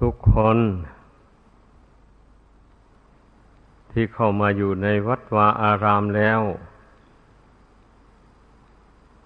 [0.00, 0.58] ทุกคน
[3.92, 6.40] ที่เข้ามาอยู่ในวัดวาอารามแล้ว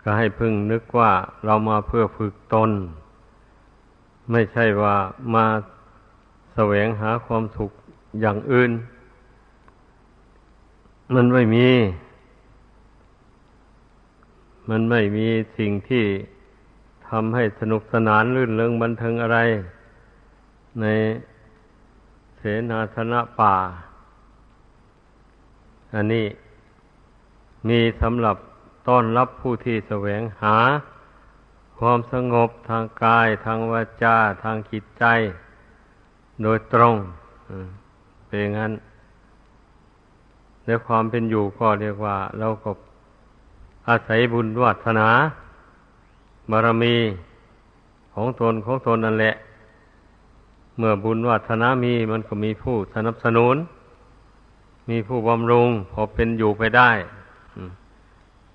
[0.02, 1.12] ก็ให้พึ่งนึกว่า
[1.44, 2.70] เรามาเพื่อฝึกตน
[4.30, 4.96] ไม่ใช่ว่า
[5.34, 5.46] มา
[6.54, 7.70] แสวงหาความสุข
[8.20, 8.70] อย่างอื่น
[11.14, 11.68] มันไม่มี
[14.70, 15.26] มันไม่มี
[15.58, 16.04] สิ่งที่
[17.08, 19.38] ทำให้สนุกสนานลื่นเริงบันเทิงอะไร
[20.80, 20.86] ใน
[22.36, 23.54] เสนาสนะป่า
[25.94, 26.26] อันนี้
[27.68, 28.36] มีสำหรับ
[28.88, 30.56] ต้อนรับผู้ที่แสวงหา
[31.78, 35.04] ความสงบทางกาย ทางวาจา ทางจิตใจ
[36.42, 36.96] โดยตรง
[38.26, 38.72] เป็นงั้น
[40.64, 42.70] ในความเป็นอยู่ก็เรียกว่า เราก็
[43.88, 45.08] อาศัยบุญวัฒนา
[46.50, 46.96] บารมี
[48.14, 49.34] ของตนของตนนั่นแหละ
[50.78, 53.56] เมื่อบุญวัฒนามีมันก็มีผู้สนับสนุน
[54.90, 56.90] มีผู้บำรุงพอเป็นอยู่ไปได้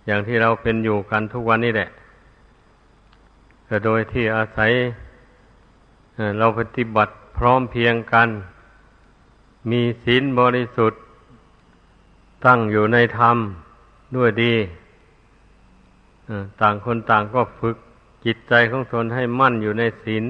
[0.06, 1.90] อย่างที่เราเป็นอยู่กันทุกวันนี้แหละ
[3.66, 4.72] แต่โดยที่อาศัย
[6.40, 8.30] เราปฏิบัติพร้อมเพียงกัน
[9.72, 11.02] มีศีลบริสุทธิ์
[12.46, 13.38] ตั้งอยู่ในธรรม
[14.16, 14.56] ด้วยดี
[16.62, 17.76] ต่างคนต่างก็ฝึก
[18.26, 20.26] จิตใจของตนให้มั่นอยู่ในศีล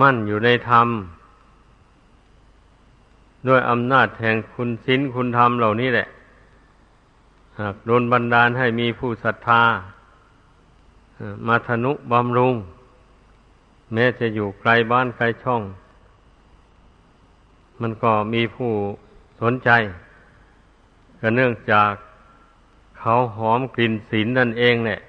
[0.00, 0.88] มั่นอยู่ในธรรม
[3.48, 6.06] ด้วยอำนาจแห่งคุณศีลคุณธรรมเหล่านี้แหละ
[7.58, 9.62] หากโดนบันดาลให้มีผู้ศรัทธา
[11.46, 12.54] มาธนุบำรุง
[13.92, 15.62] แม้จะอยู่ไกลบ้านไกลช่อง
[17.80, 18.72] มันก็มีผู้
[19.40, 19.70] สนใจ
[21.20, 21.92] ก็เนื่องจาก
[22.98, 25.00] เขาหอมกลิ่นศีลนั่นเองเนี่ย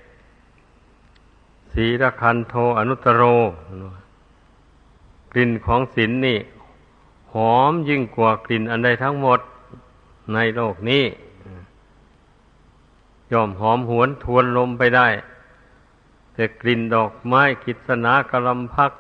[1.71, 3.23] สีรคันโทอนุตโร
[5.33, 6.39] กลิ่นของศีลนนี่
[7.33, 9.39] หอมยิ่งกว่ากลิ่นอันใดทั้งหมด
[10.33, 11.03] ในโลกนี้
[13.31, 15.07] ย่อมหอมหวนทวนลมไปได้
[16.33, 18.91] แต่กลิ่นดอกไม้กิษณากระลำพัก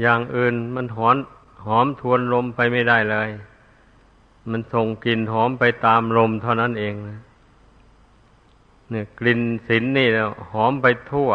[0.00, 1.16] อย่างอื่นมันหอน
[1.66, 3.28] หอมทวนลมไปไม่ได้เลย
[4.50, 7.20] มันส่งกลิ่นหอมไปตามลมเท่านั้นเองนะ
[8.90, 10.08] เนี่ยกลิ่นสินนี่
[10.52, 11.30] หอมไปทั่ว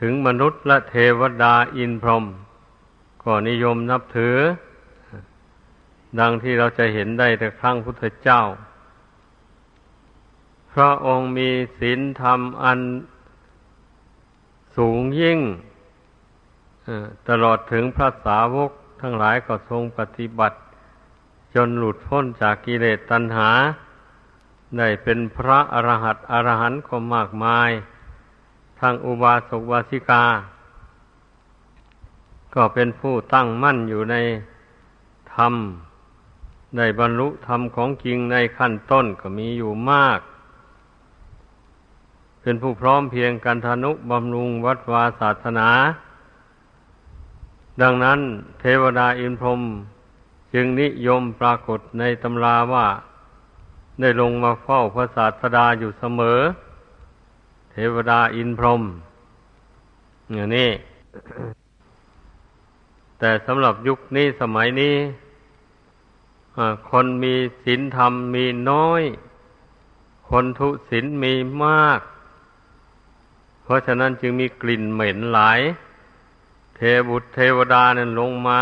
[0.00, 2.24] ถึงมนุษย์และเทวดาอินพรหม
[3.28, 4.36] ก็นิยมนับถือ
[6.20, 8.42] ดังที่เราจะเห็นได้แต่ครั้งพุทธเจ้า
[10.72, 11.48] พระองค์มี
[11.78, 12.80] ศีลธรรมอัน
[14.76, 15.40] สูงยิ่ง
[17.28, 18.70] ตลอดถึงพระสาวก
[19.00, 20.58] ทั้งหลายก็ทรงปฏิบัติ
[21.54, 23.50] จนหลุดพ้นจากกิเลสตัณหา
[24.78, 27.70] ได้เป็นพระอรหัตอรหันต์ก็มากมาย
[28.80, 30.24] ทางอุบาสกวาสิกา
[32.56, 34.16] ก็เป็นผู้ตั้งมั่นอยู่ใน
[35.34, 35.54] ธรรม
[36.76, 40.20] ได้บรรลุธรรมของจริงในขั้นต้นก็มีอยู่มาก
[42.42, 45.68] เป็นผู้พร้อมเพียงกันทนุบำรุงวัดวาศาสนา
[47.82, 48.20] ดังนั้น
[48.60, 49.60] เทวดาอินพรหม
[50.54, 52.86] จึงนิยมปรากฏในตำราว่า
[54.00, 56.40] ได้ลงมาเฝ้าพระศาสดาอยู่เสมอ
[57.72, 58.82] เทวดาอินพรหม
[60.34, 60.70] อย่างนี้
[63.18, 64.96] แต่สำหรับยุคนี้สมัยนี้
[66.90, 67.34] คนมี
[67.64, 69.02] ศีลธรรมมีน้อย
[70.28, 71.34] คนทุศีลมี
[71.64, 72.00] มาก
[73.62, 75.60] เพราะฉะนั้นจึงมีกลิ่นเหม็นหลาย
[76.76, 78.60] เทบุตรเทวดานั้นลงมา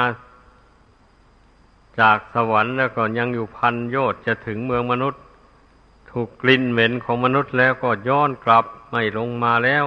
[2.00, 5.22] จากสวรรค์แล้วก็ยังอยู่พันโยชน์จะถึงเมืองมนุษย์
[6.10, 9.86] ถูกกลิ่นเหม็นของมนุษย์แล้วก็ย้อนกลับไม่ลงมาแล้ว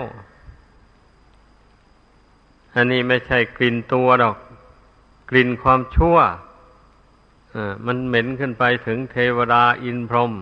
[2.73, 4.35] อันนี้ไม่ใช่กลิ่นตัวดอก
[5.29, 6.17] กลิ่นความชั่ว
[7.85, 10.33] มันเหม็นขึ้นไปถึงเทวดาอินพรหม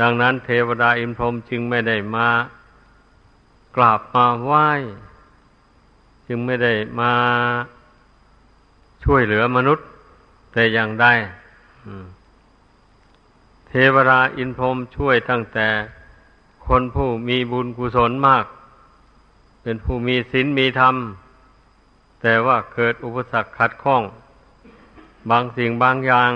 [0.00, 2.28] ดังนั้นเทวดาอินพรหมจึงไม่ได้มา
[3.76, 4.68] กราบมาไหว้
[6.26, 7.12] จึงไม่ได้มา
[9.04, 9.86] ช่วยเหลือมนุษย์
[10.52, 11.06] แต่อย่างใด
[13.68, 15.68] เทวราอินพรมช่วยตั้งแต่
[16.66, 18.44] คนผู้มีบุญกุศลมาก
[19.62, 20.96] เป็นผู้มีศีลมีธรรม
[22.22, 24.02] แต่ว่าเกิดอุปสรรคขัดข้อง
[25.30, 26.32] บางสิ่งบางอย่าง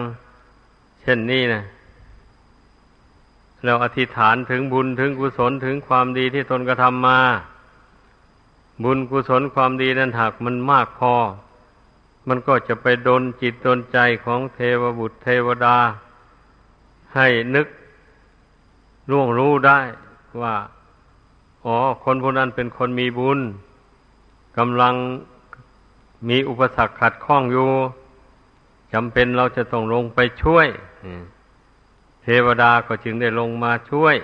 [1.01, 1.63] เช่นนี้นะ
[3.65, 7.21] เราอธิษฐานถึงบุญถึงกุศลถึงความดีที่ตนกระทำมา
[8.85, 11.15] บุญกุศลความดีนั้นหากมันมากพอ
[12.29, 15.77] มันก็จะไปดนจิตดนใจของเทวบุตรเทวดา
[17.15, 17.67] ให้นึก
[19.11, 19.81] ล่วงรู้ได้
[20.41, 20.55] ว่า
[21.65, 23.39] อ๋อ คนพวกนั้นเป็นคนมีบุญ
[24.59, 24.95] กำลัง
[26.29, 27.71] มีอุปสรรคขัดข้องอยู่
[28.93, 30.69] จำเป็นเราจะต้องลงไปช่วย
[32.23, 34.17] เทวดาก็จึงได้ลงมาช่วย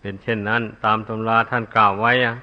[0.00, 2.36] เป็นเช่นนั้น ตามตำราท่านกล่าวไว้อะ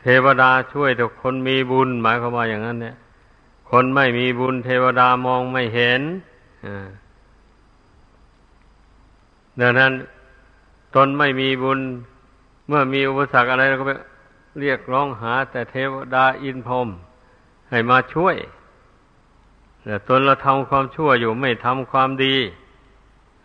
[0.00, 2.96] เทวดาช่วยแต่คนมีบุญ หมายความว่าอย่างนั้น เนี่ย
[3.70, 6.02] คนไม่มีบุญ เทวดามองไม่เห็น
[9.60, 9.92] ดังนั้น
[10.94, 11.80] ตนไม่มีบุญ
[12.68, 13.92] เมื่อมีอุปสรรคอะไรเราก็ไป
[14.60, 16.88] เรียกร้องหา แต่เทวดาอินพรม
[17.76, 18.36] ให้มาช่วย
[19.84, 22.36] แต่ตนเราทำความชั่วอยู่ไม่ทำความดี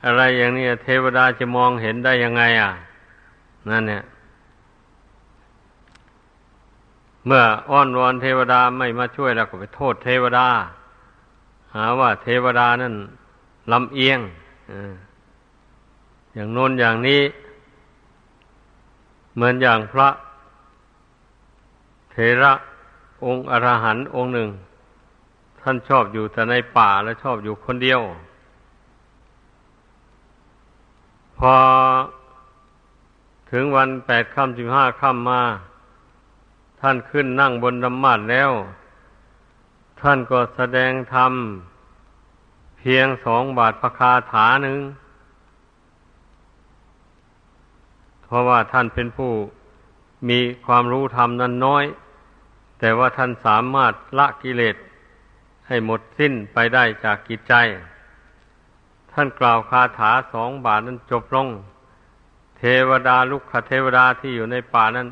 [0.06, 2.72] อะไรอย่างนี้เทวดาจะมองเห็นได้ยังไง อะ
[3.70, 4.04] นั่นเนี่ย
[7.26, 10.48] เมื่ออ้อนวอนเทวดาไม่มาช่วยแล้วก็ไปโทษเทวดา
[11.76, 12.96] หาว่าเทวดานั่น
[13.72, 14.20] ลำเอียง
[16.34, 17.22] อย่างโน้นอย่างนี้
[19.36, 20.10] เหมือนอย่างพระ
[22.14, 22.54] เทระ
[23.26, 24.50] องค์อรหันต์องค์หนึ่ง
[25.62, 28.02] ท่านชอบอยู่แต่ในป่าและชอบอยู่คนเดียว
[31.38, 31.56] พอ
[33.52, 35.42] ถึงวันแปดค่ำสิบห้าค่ำมา
[36.82, 38.52] ท่านขึ้นนั่งบนธรรมาสแล้ว
[40.02, 41.34] ท่านก็แสดงธรรม
[42.78, 44.80] เพียงสองบาทพคาถาหนึ่ง
[48.24, 49.32] เพราะว่าท่านเป็นผู้
[50.30, 51.84] มีความรู้ธรรมนั้นน้อย
[52.82, 54.76] แต่ว่าท่านสามารถละกิเลส
[55.68, 57.54] ให้หมดสิ้นไปได้จากกิจใจ
[59.12, 61.48] ท่านกล่าวคาถาสองบาทนั้นจบลง
[62.58, 65.08] เทวดาลุกขเทวดาที่อยู่ในป่านั้น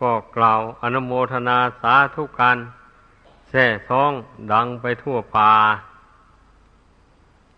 [0.00, 2.56] ก็กล่าวอนุโมทนาสาธุการ
[3.48, 4.12] แท่ซอง
[4.52, 5.52] ดังไปทั่วป่า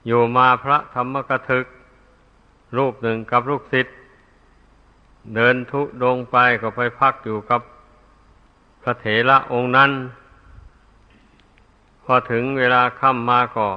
[0.06, 1.66] อยู่มาพระธรรมกถึก
[2.76, 3.94] รูปหนึ่งกับลูกศิษย์
[5.34, 7.60] เดินทุดงไปก็ไปพักอยู่กับ
[8.82, 9.90] พระเถระองค์นั้น
[12.04, 13.68] พอถึงเวลาค่ำมาก็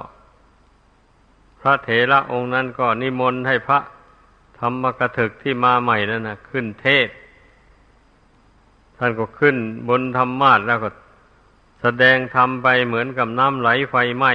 [1.60, 3.80] พระเถระองค์นั้นก็นิมนต์ให้พระ
[4.60, 7.08] ธรรมกถึกที่มาใหม่นั่นนะขึ้นเทศ
[8.98, 9.56] ท่านก็ขึ้น
[9.90, 10.90] บนธรรมาสแล้วก็
[11.82, 14.32] แสดงธรรมไปเหมือนกับน้ำไหลไฟไหม้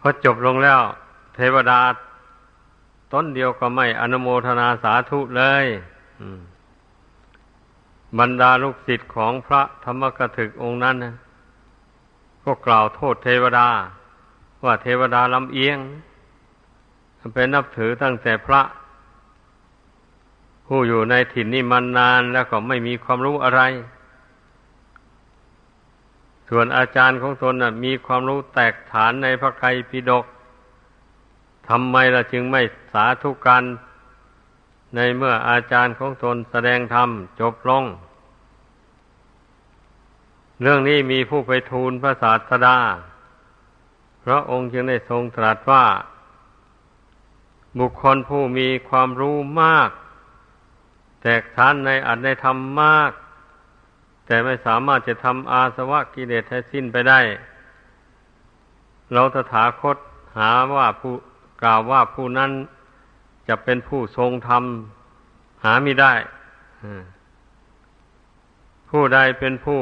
[0.00, 0.80] พอจบลงแล้ว
[1.34, 1.80] เทวดา
[3.12, 5.66] ต้นเดียวก็ไม่อนุโมทนาสาธุเลย
[6.20, 6.40] อืม
[8.18, 11.14] บรรดาลูกศิษย์ของพระธรรมกถึกองค์นั้นนะ
[12.44, 13.68] ก็กล่าวโทษเทวดา
[14.64, 15.78] ว่าเทวดาลำเอียง
[17.34, 18.62] เป็นนับถือตั้งแต่พระ
[20.66, 23.60] ผู้อยู่ในถิ่นนี้มันนานแล้วก็ไม่มีความรู้อะไร
[26.48, 30.24] ส่วนอาจารย์ของตนนะมีความรู้แตกฐานในพระไตรปิฎก
[31.68, 32.62] ทำไมล่ะจึงไม่
[32.92, 33.62] สาธุการ
[34.94, 37.08] ในเมื่ออาจารย์ของตนแสดงธรรม
[37.40, 37.84] จบลง
[40.62, 42.78] เรื่องนี้มีผู้ไปทูลพระศาสดา
[44.24, 45.84] พระองค์จึงได้ทรงตรัสว่า
[47.78, 49.90] บุคคลผู้มีความรู้มาก
[51.22, 53.10] แตกทานในอัตในธรรมมาก
[54.26, 57.20] แต่ไม่สามารถจะทำอาสวะกิเลสให้สิ้นไปได้
[59.12, 59.96] เราตถาคต
[60.38, 61.14] หาว่าผู้
[61.62, 62.50] กล่าวว่าผู้นั้น
[63.48, 64.64] จะเป็นผู้ทรงธรรม
[65.64, 66.14] หาไม่ได้
[68.90, 69.80] ผู้ใดเป็นผู้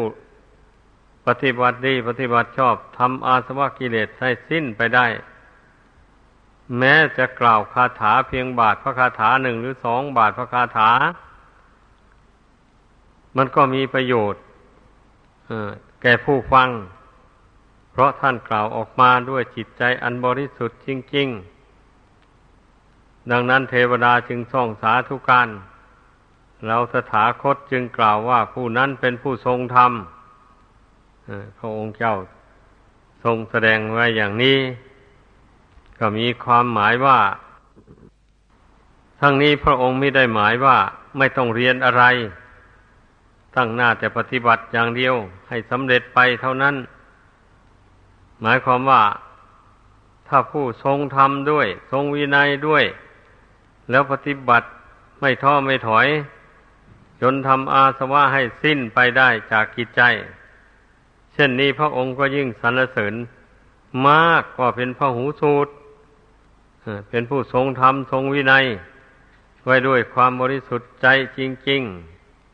[1.26, 5.06] ปฏิบัติดี ปฏิบัติชอบทำอาสวะกิเลสให้สิ้นไปได้
[6.78, 10.90] แม้จะกล่าวคาถาเพียงบาทพระคาถาหนึ่งหรือสองบาทพระคาถา
[13.36, 14.42] มันก็มีประโยชน์
[16.02, 16.68] แก่ผู้ฟัง
[17.90, 21.55] เพราะท่านกล่าวออกมาด้วยจิตใจอันบริสุทธิ์จริง ๆ
[23.30, 25.48] ดังนั้นเทวดาจึงส่องสาธุการ
[26.66, 29.92] เราสถาคตจึงกล่าวว่าผู้นั้นเป็นผู้ทรงธรรม
[31.58, 32.14] พระองค์เจ้า
[33.24, 34.58] ทรงแสดงไว้อย่างนี้
[35.98, 37.18] ก็มีความหมายว่า
[39.20, 40.76] ทั้งนี้พระองค์ไม่ได้หมายว่า
[41.18, 42.04] ไม่ต้องเรียนอะไร
[43.56, 45.14] ตั้งหน้าแต่ปฏิบัติอย่างเดียว
[45.48, 46.74] ให้สำเร็จไปเท่านั้น
[48.42, 49.02] หมายความว่า
[50.28, 52.84] ถ้าผู้ทรงธรรมด้วย ทรงวินัยด้วย
[53.90, 54.66] แล้วปฏิบัติ
[55.20, 56.06] ไม่ท้อไม่ถอย
[57.22, 60.02] จนทำอาสวะให้สิ้นไปได้จากกิจใจ
[61.32, 63.14] เช่นนี้พระองค์ก็ยิ่งสรรเสริญ
[64.06, 65.70] มากกว่าเป็นพระหูสูตร
[67.08, 68.64] เป็นผู้ทรงธรรมทรงวินัย
[69.64, 71.06] ไว้ด้วยความบริสุทธิ์ใจ
[71.38, 71.40] จ
[71.70, 71.82] ริง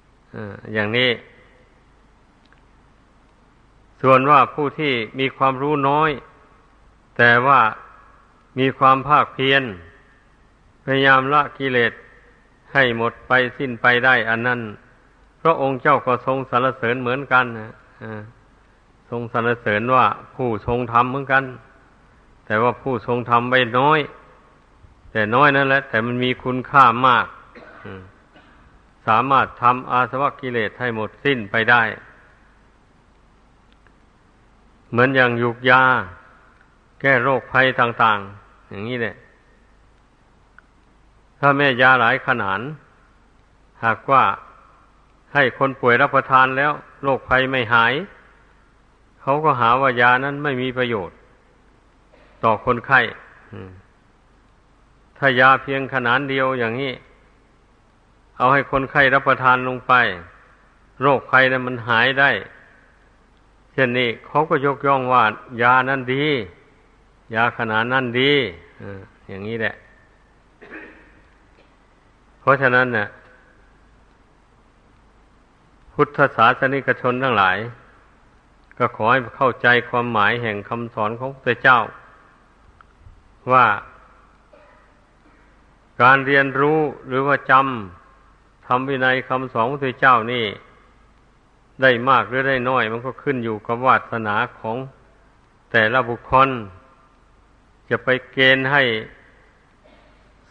[0.01, 1.11] ๆอย่างนี้
[4.03, 6.11] ส่วนว่าผู้ที่มีความรู้น้อย
[7.17, 7.61] แต่ว่า
[8.59, 9.63] มีความภาคเพียร
[10.85, 11.93] พยายามละกิเลส
[12.73, 14.61] ให้หมดไปสิ้นไปได้อันนั้น
[15.41, 17.73] พระองค์เจ้าก็ทรงสรรเสริญเหมือนกันนะ
[19.11, 21.45] ทรงสรรเสริญว่าผู้ทรงธรรมเหมือนกัน
[22.47, 24.01] แต่ว่าผู้ทรงธรรมไปน้อย
[25.13, 27.27] แต่น้อยนั่นแหละ แต่มันมีคุณค่ามาก
[29.07, 31.83] สามารถทำอาสวะกิเลสให้หมดสิ้นไปได้
[34.91, 35.83] เหมือนอย่างยุกยา
[37.01, 39.15] แก้โรคภัยต่าง ๆ อย่างนี้แหละ
[41.45, 42.61] ถ้าแม่ยาหลายขนาด
[43.85, 44.25] หากว่า
[45.35, 46.73] ให้คนป่วยรับประทานแล้ว
[47.03, 47.93] โรคภัยไม่หาย
[49.21, 51.17] เขาก็หาว่ายานั้นไม่มีประโยชน์
[52.45, 53.01] ต่อคนไข้
[55.19, 56.93] ถ้ายาเพียงขนาดเดียวอย่างนี้
[58.37, 59.93] เอาให้คนไข้รับประทานลงไป
[61.03, 62.31] โรคภัยนั้นมันหายได้
[63.73, 65.23] เช่นนี้เขาก็ยกย่องว่า
[65.63, 66.25] ยานั้นดี
[67.35, 68.33] ยาขนาดนั้นดี
[69.31, 69.75] อย่างนี้แหละ
[72.43, 73.09] เพราะฉะนั้นเนี่ย
[75.95, 77.57] พุทธศาสนิกชนทั้งหลาย
[78.79, 81.79] ก็ขอให้เข้าใจความหมายแห่งคำสอนของพระเจ้า
[83.53, 83.67] ว่า
[86.03, 90.45] การเรียนรู้หรือว่าจำทำวินัยคำสอนของพระเจ้านี่
[91.83, 94.77] ได้มากหรือได้น้อย มันก็ขึ้นอยู่กับวาสนาของ
[95.73, 96.49] แต่ละบุคคล
[97.91, 98.83] จะไปเกณฑ์ให้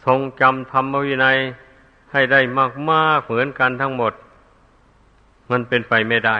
[0.04, 1.38] ทรงจำธรรมวินัย
[2.12, 2.40] ให้ได้
[2.90, 4.12] มากๆเหมือนกันทั้งหมด
[5.50, 6.38] มันเป็นไปไม่ได้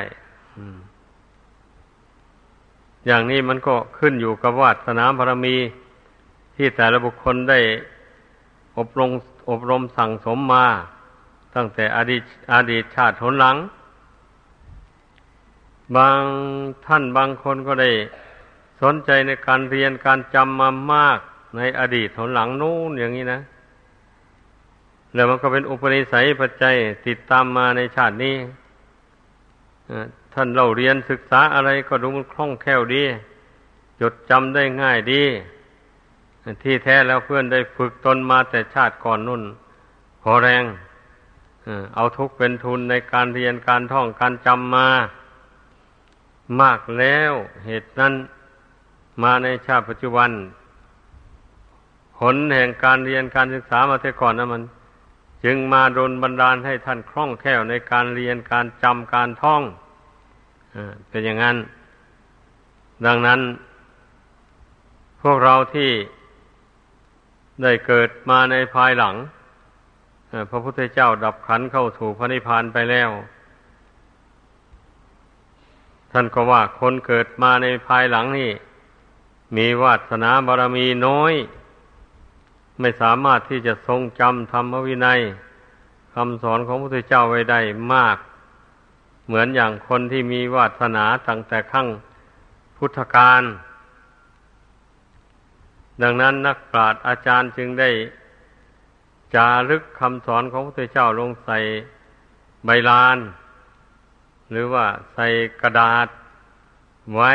[3.07, 5.57] อย่างนี้มันก็ขึ้นอยู่กับวาสนาบารมี
[6.57, 7.61] ที่แต่ละบุคคลได้
[8.79, 9.11] อบรม
[9.51, 10.67] อบรมสั่งสมมา
[11.55, 13.57] ตั้งแต่อดีตอดีตชาติหนหลัง
[15.97, 16.21] บาง
[16.87, 17.91] ท่านบางคนก็ได้
[18.83, 21.19] สนใจในการเรียนการจำมามาก
[21.57, 23.41] ในอดีตหนหลังนู้นอย่างนี้นะ
[25.15, 26.75] แล้วมันก็เป็นอุปนิสัยปัจจัย
[27.07, 28.37] ติดตามมาในชาตินี้
[30.35, 33.05] ท่านเราเรียนศึกษาอะไรก็ดูมันคล่องแคล่วดี
[34.01, 35.23] จดจำได้ง่ายดี
[36.63, 39.43] ที่แท้แล้วเพื่อนได้ฝึกตนมาแต่ชาติก่อนนุ่น
[40.23, 40.65] พอแรง
[41.95, 44.89] เอาทุกเป็นทุนในการเรียนการท่องการจำมา
[46.61, 47.33] มากแล้ว
[47.67, 48.13] เหตุนั้น
[49.23, 50.31] มาในชาติปัจจุบัน
[52.19, 54.63] ผลแห่งการเรียนการศึกษามาแต่ก่อนนะมัน
[55.45, 59.63] จึงมาโดนบันดาลให้ท่านคล่องแคล่วในการเรียนการจำการท่อง
[61.09, 61.57] เป็นอย่างนั้น
[63.07, 63.41] ดังนั้น
[65.23, 65.91] พวกเราที่
[67.63, 69.15] ได้เกิดมาในภายหลัง
[70.51, 73.11] พระพุทธเจ้าดับขันเข้าถูพระนิพพานไปแล้ว
[76.13, 78.51] ท่านก็ว่าคนเกิดมาในภายหลังนี่
[79.57, 81.35] มีวาสนาบารมีน้อย
[82.81, 85.21] ไม่สามารถที่จะทรงจำธรรมวินัย
[86.15, 87.61] คำสอนของพระพุทธเจ้าไว้ได้
[87.95, 88.17] มาก
[89.27, 91.89] เหมือนอย่างคนที่มีวาสนาตั้งแต่ขั้ง
[92.77, 93.43] พุทธกาล
[96.03, 97.91] ดังนั้นนักปราชญ์อาจารย์จึงได้
[99.35, 101.59] จารึกคำสอนของพระพุทธเจ้าลงใส่
[102.65, 103.19] ใบลาน
[104.51, 105.27] หรือว่าใส่
[105.63, 106.09] กระดาษ
[107.15, 107.33] ไว้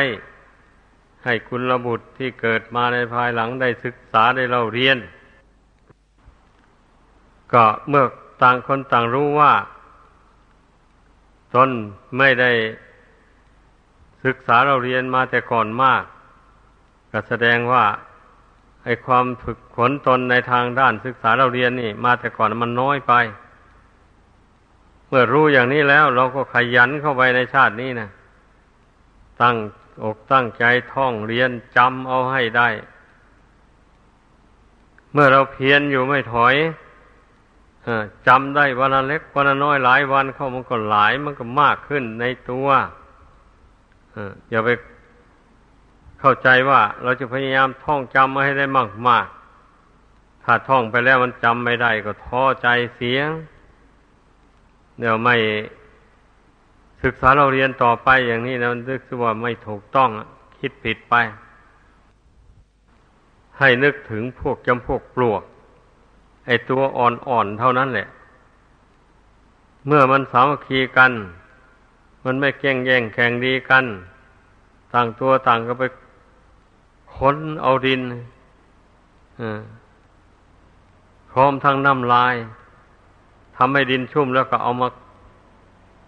[1.24, 4.98] ให้คุณระบุตรที่เกิดมาในภายหลังได้ศึกษาได้เล่าเรียน
[7.53, 8.05] ก็เมื่อ
[8.41, 9.53] ต่างคนต่างรู้ว่า
[11.55, 11.69] ตน
[12.17, 12.51] ไม่ได้
[14.25, 16.03] ศึกษาเราเรียนมาแต่ก่อนมาก
[17.11, 17.85] ก็แสดงว่า
[18.83, 23.13] ไอความฝึกขนตนในทางด้านศึกษาเราเรียนนี่ มาแต่ก่อนมันน้อยไป
[25.07, 28.09] เมื่อรู้อย่างนี้แล้ว เราก็ขยันเข้าไปในชาตินี้นะ
[29.41, 29.55] ตั้ง
[30.03, 30.63] อกตั้งใจ
[30.93, 32.69] ท่องเรียนจำเอาให้ได้
[35.13, 36.55] เมื่อเราเพียรอยู่ไม่ถอย
[38.27, 42.67] จำได้วันละเล็กวันละน้อยหลายวันเข้ามันก็หลายมันก็มากขึ้นในตัว
[44.50, 44.70] อย่าไป
[46.20, 49.27] เข้าใจว่าเราจะพยายามท่องจำมาให้ได้มากมาก
[50.44, 53.29] ถ้าท่องไปแล้วมันจำไม่ได้ก็ท้อใจเสียง
[55.00, 55.36] เดี๋ยวไม่
[57.03, 60.10] ศึกษาเราเรียนต่อไปอย่างนี้นะมันนึกว่าไม่ถูกต้อง
[60.60, 61.15] คิดผิดไป
[63.60, 65.44] ให้นึกถึงพวกจำพวกปลวก
[66.47, 68.07] ไอตัวอ่อนๆเท่านั้นแหละ
[69.87, 71.11] เมื่อมันสามัคคีกัน
[72.25, 73.85] มันไม่แก่งแย่งแข่งดีกัน
[74.93, 75.83] ต่างตัวต่างก็ไป
[77.15, 78.01] ค้นเอาดิน
[81.31, 82.35] พร้อมทั้งน้ำลาย
[83.57, 84.89] ทำให้ดินชุ่มแล้วก็เอามา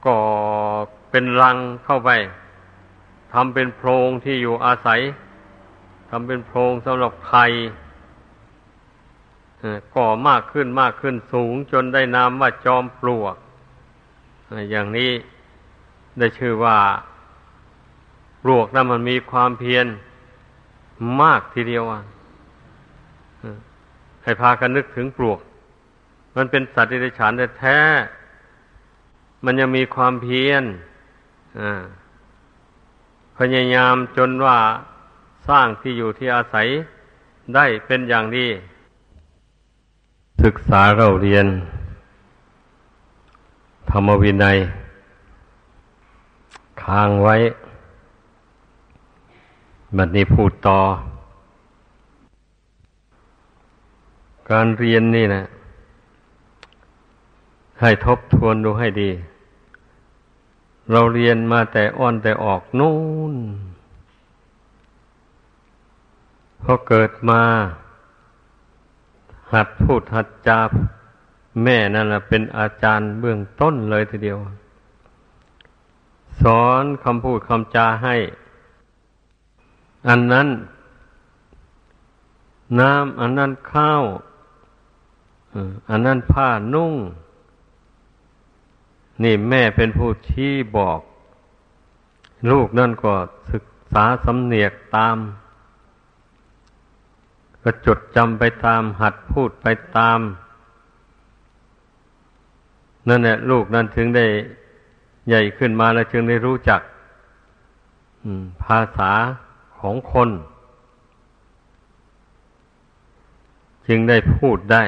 [0.06, 0.20] ก่อ
[1.12, 2.10] เป็นรังเข้าไป
[3.34, 5.00] ทำเป็นโพรงที่อยู่อาศัย
[6.10, 7.46] ทำเป็นโพรงสำหรับไข่
[9.96, 13.36] ก่อมากขึ้นมากขึ้นสูงจนได้นามว่าจอมปลวก
[14.72, 15.12] อย่างนี้
[16.20, 16.78] ได้ชื่อว่า
[18.44, 19.86] ปลวกนั้นมันมีความเพียร
[21.22, 22.02] มากทีเดียวอะ
[24.24, 25.40] ให้พากันนึกถึงปลวก
[26.36, 27.80] มันเป็นสัตว์ที่ได้ฉานแท้
[29.46, 30.64] มันยังมีความเพียร
[33.38, 34.58] พยายามจนว่า
[35.48, 36.68] สร้างที่อยู่ที่อาศัย
[37.56, 38.48] ได้เป็นอย่างดี
[40.46, 41.46] ศึกษาเราเรียน
[43.90, 44.58] ธรรมวินัย
[46.84, 47.36] ค้างไว้
[49.98, 50.80] บัดนี้พูดต่อ
[54.52, 55.44] การเรียนนี่นะ
[57.82, 59.10] ให้ทบทวนดูให้ดี
[60.92, 62.98] เราเรียนมาแต่อ้อนแต่ออกนู่
[63.34, 63.36] น
[66.64, 67.42] พอเกิดมา
[69.54, 70.62] หัดพูดหัดจา
[71.64, 74.38] แม่นั่นแหละเป็นอาจารย์เบื้องต้นเลยทีเดียว
[76.42, 78.16] สอนคำพูดคำจาให้
[80.08, 80.48] อันนั้น
[82.80, 84.04] น้ำอันนั้นข้าว
[85.90, 86.94] อันนั้นผ้านุ่ง
[89.24, 91.00] นี่แม่เป็นผู้ชี้บอก
[92.52, 93.14] ลูกนั่นก็
[93.52, 93.64] ศึก
[93.94, 95.18] ษาสำเนียกตาม
[97.64, 99.66] ก็จดจำไปตามหัดพูดไป
[99.98, 100.20] ตาม
[103.08, 104.26] นั่นแหละลูกนั้นถึงได้
[105.28, 106.82] ใหญ่ขึ้นมาแล้วจึงได้รู้จัก
[108.64, 109.12] ภาษา
[109.80, 110.30] ของคน
[113.88, 114.84] จึงได้พูดได้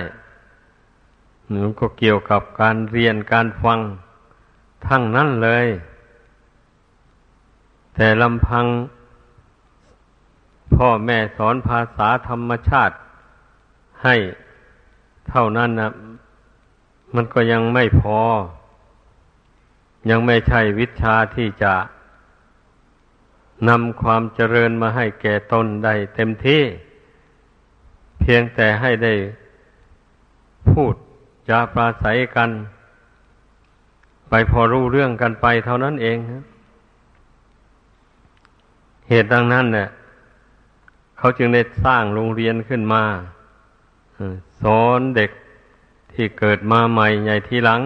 [1.63, 3.79] มันก็เกี่ยวกับการเรียนการฟัง
[4.87, 5.67] ทั้งนั้นเลย
[7.95, 8.65] แต่ลำพัง
[10.75, 12.95] พ่อแม่สอนภาษาธรรมชาติ
[14.03, 14.15] ให้
[15.29, 15.91] เท่านั้นนะ
[17.15, 18.19] มันก็ยังไม่พอ
[20.09, 21.73] ยังไม่ใช่วิชาที่จะ
[23.69, 26.63] นำความเจริญมาให้แก่ตนได้เต็มที่
[28.19, 29.13] เพียงแต่ให้ได้
[30.69, 30.93] พูด
[31.49, 32.49] จาปราศัยกัน
[34.29, 36.17] ไปพอรู้เรื่องกันไปเท่านั้นเอง
[39.09, 39.87] เหตุดังนั้นเนี่ย
[41.21, 43.03] เขาจึงได้สร้างโรงเรียนขึ้นมา
[44.61, 45.31] สอนเด็ก
[46.13, 47.81] ที่เกิดมาใหม่ใหญ่ทีหลัง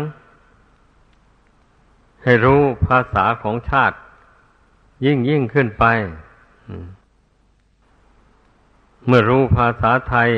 [2.24, 3.96] ให้รู้ภาษาของชาติ
[5.06, 5.86] ยิ่งยิ่งขึ้นไป
[9.06, 10.30] เมื่อรู้ภาษาไทย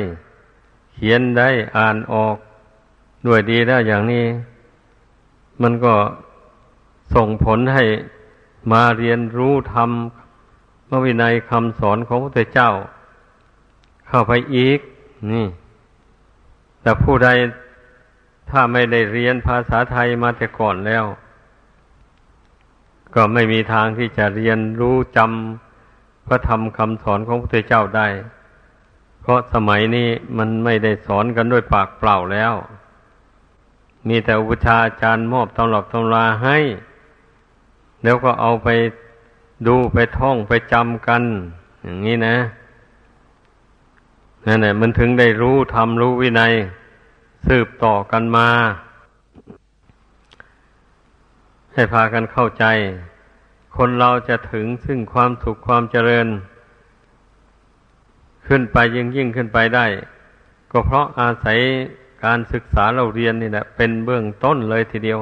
[0.92, 2.36] เขียนได้อ่านออก
[3.26, 4.26] ด้วยดีได้อย่างนี้
[5.62, 5.94] มันก็
[7.14, 7.84] ส่งผลให้
[8.72, 10.27] มาเรียนรู้ทำ
[10.88, 12.70] พระวินัยคำสอนของพระเจ้า
[14.08, 14.78] เข้าไปอีก
[15.32, 15.46] นี่
[16.82, 17.28] แต่ผู้ใด
[18.50, 21.04] ถ้าไม่ได้เรียนภาษาไทยมาแต่ก่อนแล้ว
[23.14, 28.08] ก็ไม่มีทางที่จะเรียนรู้จำพระธรรมคำสอนของพระเจ้าได้
[29.20, 32.54] เพราะสมัยนี้มันไม่ได้สอนกันด้วยปากเปล่าแล้ว
[34.08, 36.58] มีแต่อุปชาอาจารย์มอบตำรับตำราให้
[38.02, 38.68] แล้วก็เอาไป
[39.66, 41.22] ดูไปท่องไปจำกัน
[41.82, 42.36] อย่างนี้นะ
[44.46, 46.52] นั่นแหละมันถึงได้รู้ทำรู้วินัย
[47.46, 48.48] สืบต่อกันมา
[51.72, 52.64] ให้พากันเข้าใจ
[53.76, 56.26] คนเราจะถึงซึ่งความสุขความเจริญ
[58.46, 59.86] ขึ้นไปยิ่งยิ่งขึ้นไปได้
[60.70, 61.58] ก็เพราะอาศัย
[62.24, 65.18] การศึกษาเราเรียนนี่แหละเป็นเบื้องต้นเลยทีเดียว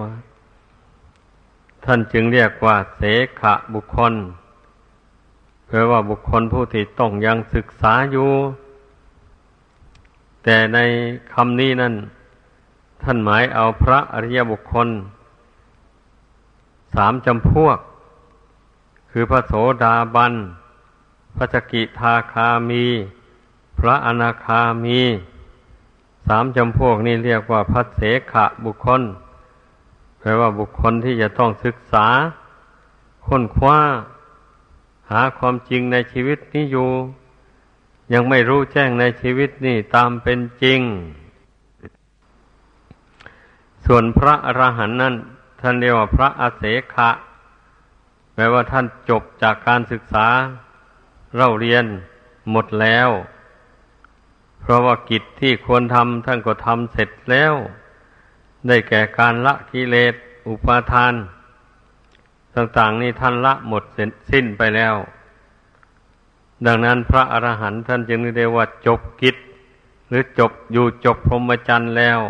[1.88, 3.02] ท่านจึงเรียกว่าเส
[3.40, 4.14] ขะบุคคล
[5.66, 8.30] แปลว่าบุคคลผู้ที่ต้องยังศึกษาอยู่
[10.44, 10.78] แต่ใน
[11.32, 11.94] คำนี้นั่น
[13.02, 14.88] ท่านหมายเอาพระอริยบุคคล
[16.94, 17.78] สามจำพวก
[19.10, 20.34] คือพระโสดาบัน
[21.36, 22.84] พระสกิทาคามี
[23.78, 25.00] พระอนาคามี
[26.26, 28.00] สามจำพวกนี้เรียกว่าพระเส
[28.32, 29.02] ขะบุคคล
[30.26, 32.06] ลว่าบุคคลที่จะต้องศึกษา
[33.26, 33.78] ค้นคว้า
[35.10, 36.90] หาความจริงในชีวิตนี้อยู่
[38.12, 40.80] ยังไม่รู้แจ้งในชีวิตนี่ตามเป็นจริง
[43.86, 45.14] ส่วนพระอรหันต์นั้น
[45.60, 46.62] ท่านเรียกว่าพระอาเส
[46.94, 47.10] ขะ
[48.34, 50.26] แปลว่าท่านจบจากการศึกษา
[51.34, 51.84] เล่าเรียน
[52.50, 53.08] หมดแล้ว
[54.60, 57.54] เพราะว่ากิจที่ควรทำท่านก็ทำเสร็จแล้ว
[58.68, 60.14] ได้แก่การละกิเลส
[60.48, 61.14] อุปาทาน
[62.54, 63.82] ต่างๆนี่ท่านละหมด
[64.30, 64.94] สิ้นไปแล้ว
[66.66, 69.36] ดังนั้นพระอรหันต์ท่านจึงเรียกว่าจบกิจ
[70.08, 72.20] หรือจบอยู่จบพรหมจรรย์แล้ว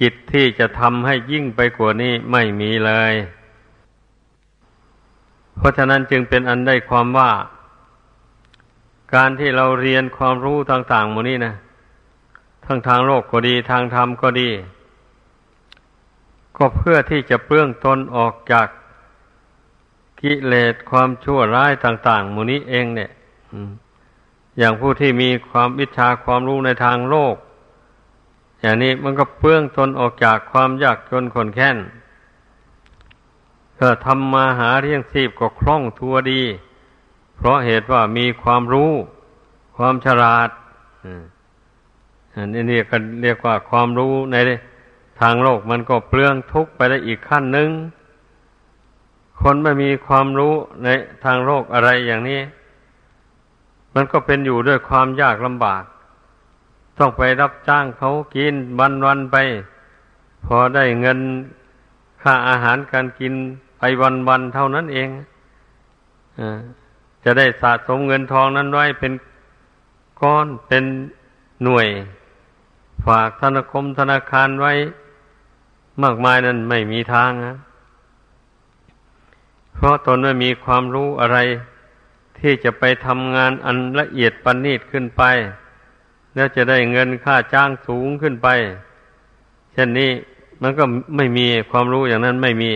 [0.00, 3.14] กิจที่จะทำให้ยิ่งไปกว่านี้ไม่มีเลย
[5.56, 7.30] เพราะฉะนั้นจึงเป็นอันได้ความว่า
[9.14, 11.54] การที่เราเรียนความรู้ต่างๆหมดนี้นะ
[12.64, 14.48] ทั้งทางโลกก็ดีทางธรรมก็ดี
[16.76, 18.68] เพื่อที่จะเปลื้องตนออกจาก
[20.20, 23.10] กิเลสความชั่วร้ายต่าง ๆ หมู่นี้เองเนี่ย
[24.58, 27.36] อย่างผู้ที่มีความวิชาความรู้ในทางโลก
[28.60, 31.76] อย่างนี้มันก็เปลื้องตนออกจากความยากจนขนแค้น
[33.78, 36.42] ก็ทำมาหาเรียงชีพก็คล่องทัวดี
[37.36, 38.92] เพราะเหตุว่ามีความรู้
[39.76, 40.48] ความฉลาด
[42.34, 42.86] อันนี้เรียก
[43.22, 44.36] เรียกว่าความรู้ใน
[45.20, 47.70] ทางโลกมันก็เปลืองทุกข์ไปได้อีกขั้นหนึ่ง
[49.40, 50.88] คนไม่มีความรู้ใน
[51.24, 52.40] ทางโลกอะไรอย่างนี้
[53.94, 55.82] มันก็เป็นอยู่ด้วยความยากลำบาก
[56.98, 59.36] ต้องไปรับจ้างเขากินวันวันไป
[60.44, 61.18] พอได้เงิน
[62.22, 63.34] ค่าอาหารการกิน
[63.78, 65.08] ไปวันวันเท่านั้นเอง
[66.38, 66.40] อ
[67.24, 69.12] จะได้สะสมเงินทองนั้นไว้เป็น
[70.20, 70.84] ก้อนเป็น
[71.64, 71.88] หน่วย
[73.06, 74.72] ฝากธนาคมธนาคารไว้
[76.02, 77.56] มากมายนั้นไม่มีทางนะ
[79.74, 81.38] เพราะตนไม่มีความรู้อะไร
[82.38, 85.22] ที่จะไปทำงานอันละเอียดประณีตขึ้นไป
[86.34, 88.48] แล้วจะได้เงินค่าจ้างสูงขึ้นไป
[89.72, 90.10] เช่นนี้
[90.62, 90.84] มันก็
[91.16, 92.72] ไม่มีความรู้อย่างนั้นไม่มี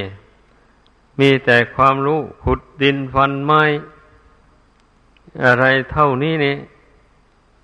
[1.20, 3.62] มีแต่ความรู้ขุดดินฟันไม้
[5.44, 6.56] อะไรเท่านี้นี่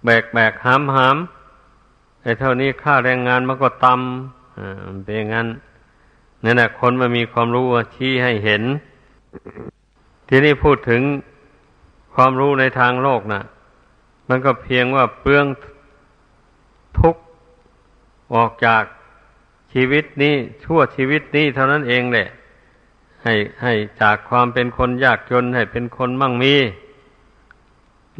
[0.04, 1.16] แบกแบกหามหาม
[2.22, 4.39] ไอ้เท่านี้ค่าแรงงานมันก็ต่ำ
[5.04, 5.46] เป็นงั้น
[6.44, 8.62] นั่นแหละคนมันมีความรู้ชี้ให้เห็น
[10.28, 11.02] ที่นี้พูดถึง
[12.14, 13.42] ความรู้ในทางโลกนะ่ะ
[14.28, 15.46] มันก็เพียงว่าเปลือง
[16.98, 17.16] ทุก
[18.34, 18.82] ออกจาก
[19.72, 22.28] ชีวิตนี้ชั่วชีวิตนี้เท่านั้นเองแหละ
[23.22, 26.54] ให้ให้จากความเป็นคนยากจนให้เป็นคนมั่งมี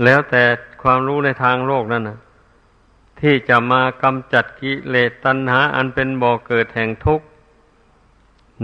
[0.05, 0.43] แล้วแต่
[0.83, 2.19] ความรู้ในทางโลกนั่นนะ
[3.21, 7.27] ที่จะมากำจัดกิเลสตัณหา อันเป็นบ่อเกิดแห่งทุกข์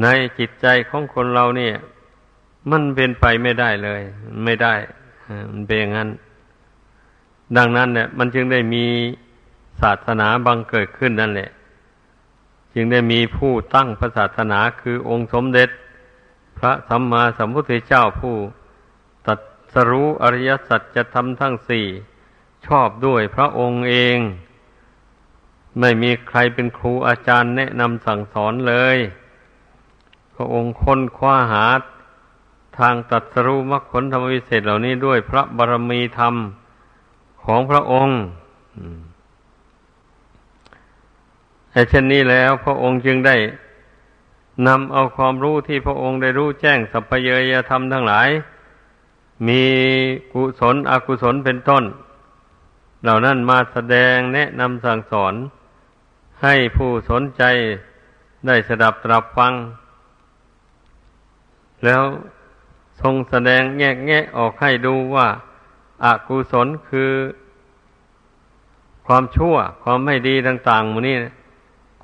[0.02, 0.06] ใน
[0.38, 1.74] จิตใจของคนเราเนี่ย
[2.70, 4.02] มันเป็นไปไม่ได้เลย
[4.44, 4.74] ไม่ได้
[5.52, 6.08] มันเป็นอย่างนั้น
[7.56, 8.84] ดังนั้นเนี่ยมันจึงได้มี
[9.80, 11.50] ศาสนาบังเกิดขึ้นนั่นแหละ
[12.74, 15.68] จึงได้มีผู้ตั้งพระศาสนาคือองค์สมเด็จ
[16.58, 18.36] พระสัมมาสัมพุทธเจ้าผู้
[19.26, 19.38] ตัด
[19.72, 21.86] สรู้อริยสัจจะทำทั้งสี่
[22.66, 24.18] ชอบด้วยพระองค์เอง
[25.80, 28.96] ไม่มีใครเป็นครูอาจารย์แนะนำสั่งสอนเลย
[30.34, 31.66] พระองค์ค้นคว้าหา
[32.78, 36.34] ทางตัดสรุมรรคผลธรรมวิเศษเหล่านี้ด้วยพระบารมีธรรม
[37.44, 38.16] ของพระองค์
[41.70, 43.36] แต่เช่นนี้แล้วพระองค์จึงได้
[44.66, 48.28] นำเอาความรู้ที่พระองค์ได้รู้แจ้งสัพเพเยยธรรมทั้งหลาย
[49.48, 49.62] มี
[50.32, 51.84] กุศลอกุศลเป็นต้น
[53.02, 55.34] เหล่านั้นมาแสดงแนะนำสั่งสอน
[56.42, 57.42] ให้ผู้สนใจ
[58.46, 59.52] ได้สดับตรับฟัง
[61.84, 62.02] แล้ว
[63.00, 65.28] ทรงแสดงแงกแงะออกให้ดูว่า
[66.04, 67.12] อากุศลคือ
[69.06, 71.32] ความชั่วความไม่ดีต่างๆหมูนี้นะ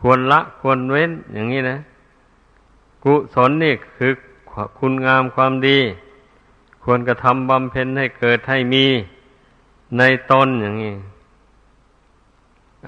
[0.00, 1.78] ควรละควรเว้นอย่างนี้นะ
[3.04, 4.12] กุศลนี่คือ
[4.78, 5.78] คุณงามความดี
[6.82, 8.86] ควรกระทำบำเพ็ญให้เกิดให้มี
[9.98, 10.94] ในตนอย่างนี้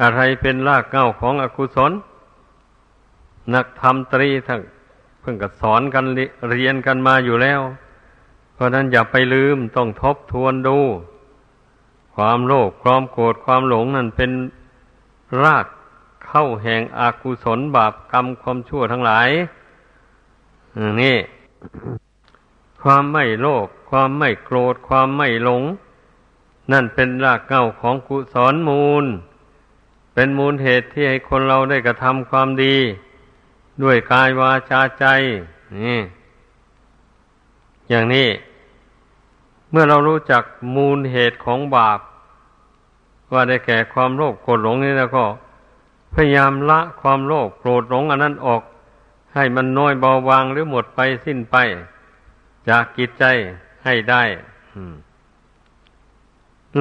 [0.03, 1.93] อะไรเป็นรากเง้าของอกุศล
[3.55, 4.61] นักธรรมตรีทั้ง
[5.21, 6.05] เพิ่งก็สอนกัน
[6.51, 7.61] เรียนกันมาอยู่แล้ว
[8.55, 10.79] เพราะนั้นอย่าไปลืมต้องทบทวนดู
[12.15, 14.31] ความโลภความโกรธความหลงนั่นเป็น
[15.43, 15.67] ราก
[16.27, 19.29] เข้าแห่งอากุศลบาปกรรมความชั่วทั้งหลาย
[21.01, 21.19] นี่
[22.83, 25.63] ความไม่โลภความไม่โกรธความไม่หลง
[26.73, 29.05] นั่นเป็นรากเง้าของกุศลมูล
[30.15, 32.77] เป็นมูลเหตุที่ให้คนเราได้กระทำความดี
[33.83, 35.05] ด้วยกายวาจาใจ
[35.79, 36.01] นี่
[37.89, 38.29] อย่างนี้
[39.71, 40.43] เมื่อเรารู้จัก
[40.75, 42.01] มูลเหตุของบาป
[43.33, 45.25] ว่าได้แก่ความโลภโกรธหลงนี่แล้วก็
[46.15, 48.63] พยายามละความโลภโกรธหลงอันนั้นออก
[49.35, 51.57] ให้มันน้อยเบาบางหรือหมดไปสิ้นไป
[52.69, 53.25] จากกิจใจ
[53.85, 54.23] ให้ได้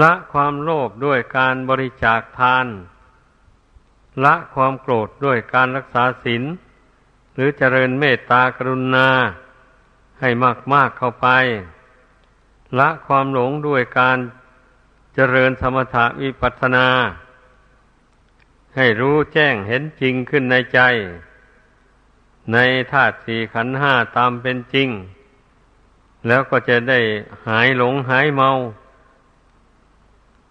[0.01, 2.67] ละความโลภด้วยการบริจาคทาน
[4.23, 6.43] ละความโกรธด้วยการรักษาศีล
[7.33, 9.09] หรือเจริญเมตตากรุณา
[10.19, 11.27] ให้มากมากเข้าไป
[12.79, 14.17] ละความหลงด้วยการ
[15.15, 16.87] เจริญสมถะวิปัสนา
[18.75, 20.79] ให้รู้แจ้งเห็นจริงขึ้นในใจ
[22.53, 22.57] ใน
[22.91, 24.89] ธาตุสี่ขันห้าตามเป็นจริง
[26.27, 26.99] แล้วก็จะได้
[27.47, 28.49] หายหลงหายเมา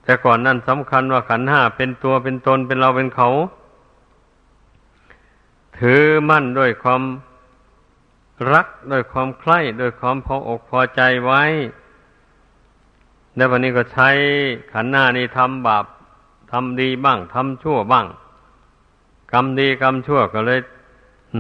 [0.05, 3.29] แต่ก่อนนั้นสำคัญว่าขันห้าเป็นตัวเป็นตนเป็นเราเป็นเขา
[5.79, 7.03] ถือมั่นด้วยความ
[8.53, 11.43] รักด้วยความใคร่ด้วยความพออกพอใจไว้
[13.37, 14.09] แล้ววันนี้ก็ใช้
[14.73, 15.85] ขันหน้านี้ทำบาป
[16.53, 18.07] ทำดีบ้างทำชั่วบ้าง
[19.33, 20.61] กรรมดีกรรมชั่วก็เลย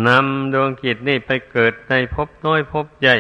[0.08, 3.16] นำดวงกิจนี่ไปเกิดในภพน้อยภพใหญ่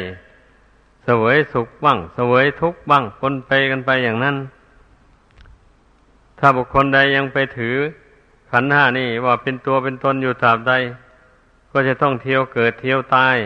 [1.04, 4.36] เสวยสุขบ้าง เสวยทุกข์บ้างปนไปกันไปอย่างนั้น
[6.44, 7.76] ถ้าบุคคลใดยังไปถือ
[8.50, 10.72] ขันห้านี่ว่าเป็นตัวเป็นตนอยู่ตราบใด
[11.72, 13.36] ก็จะต้องเที่ยวเกิดเที่ยวตาย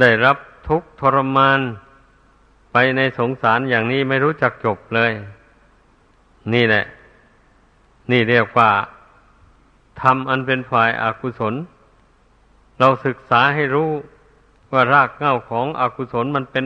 [0.00, 0.36] ได้รับ
[0.68, 1.60] ทุกข์ทรมาน
[2.72, 5.12] ไปในสงสารอย่างนี้ไม่รู้จักจบเลย
[6.54, 6.84] นี่แหละ
[8.10, 8.70] นี่เรียกว่า
[10.00, 11.54] ทำอันเป็นฝ่ายอากุศล
[12.78, 13.90] เราศึกษาให้รู้
[14.72, 16.64] ว่ารากเหง้าของอกุศลมันเป็น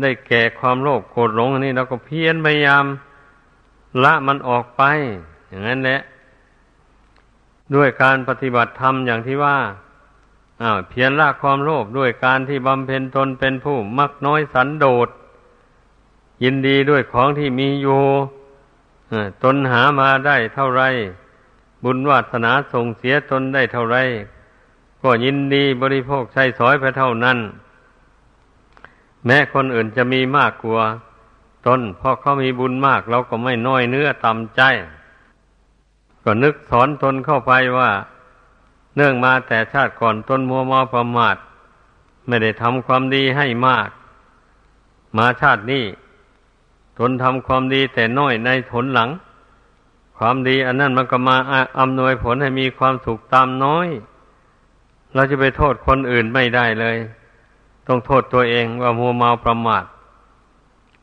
[0.00, 2.84] ได้แก่ความโลภโกรธหลงนี่เราก็เพียรพยายาม
[4.04, 4.82] ละมันออกไป
[5.48, 6.00] อย่างนั้นแหละ
[7.74, 9.56] ด้วยการปฏิบัติธรรมอย่างที่ว่า
[10.62, 15.08] อ้าวเพียรละความโลภด้วยการที่บำเพ็ญตนเป็นผู้มักน้อยสันโดษ
[16.42, 18.02] ยินดีด้วยของที่มีอยู่
[19.42, 20.82] ตนหามาได้เท่าไร
[21.84, 23.96] บุญวาสนาส่งเสียตนได้เท่าไร
[25.02, 27.38] ก็ยินดีบริโภคใช้สอยไปเท่านั้น
[29.24, 30.82] แม้คนอื่นจะมีมากกว่า
[31.66, 34.62] ตนเพราะเขามีบุญมากเราก็ไม่น้อยเนื้อต่ำใจ
[36.24, 37.90] ก็นึกสอนตนเข้าไปว่า
[38.96, 41.36] เนื่องมาแต่ชาติก่อนตนมัวมอประมาท
[42.26, 43.88] ไม่ได้ทำความดีให้มาก
[45.16, 45.84] มาชาตินี้
[46.98, 49.10] ทนทำความดีแต่น้อยในผลหลัง
[50.18, 51.36] ความดีอันนั้นมันก็มา
[51.80, 53.88] อำนวยผลให้มีความสุขตามน้อย
[55.14, 56.96] เราจะไปโทษคนอื่นไม่ได้เลย
[57.86, 59.84] ต้องโทษตัวเองว่ามัวเมาประมาท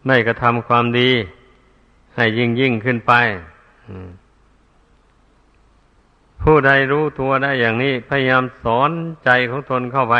[0.05, 1.09] ไม่กระทำความดี
[2.15, 3.13] ให้ยิ่งยิ่งขึ้นไป
[6.41, 8.91] ผู้ใดรู้ตัวได้อย่างนี้ พยายามสอน
[9.23, 10.15] ใจของตนเข้าไป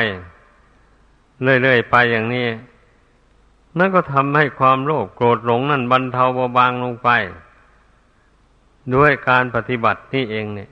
[1.42, 2.48] เรื่อยๆไปอย่างนี้
[3.78, 7.10] นั่นก็ทำให้ความโลภโกรธหลงนั่นบรรเทาเบาบางลงไป
[8.94, 10.70] ด้วยการปฏิบัตินี่เองเนี่ย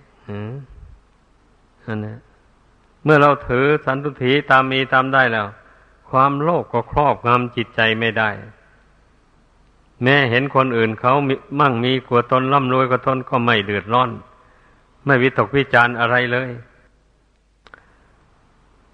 [1.85, 2.15] อันนี้
[3.03, 5.47] เมื่อเราถือสันตุถีตามมีตามได้แล้ว
[6.09, 8.29] ความโลภกก็ครอบงำจิตใจไม่ได้
[10.03, 11.13] แม้เห็นคนอื่นเขา
[11.59, 14.09] มั่งมีกว่าตนร่ำรวยกว่าตนก็ไม่เดือดร้อน
[15.05, 16.49] ไม่วิตกวิจารอะไรเลย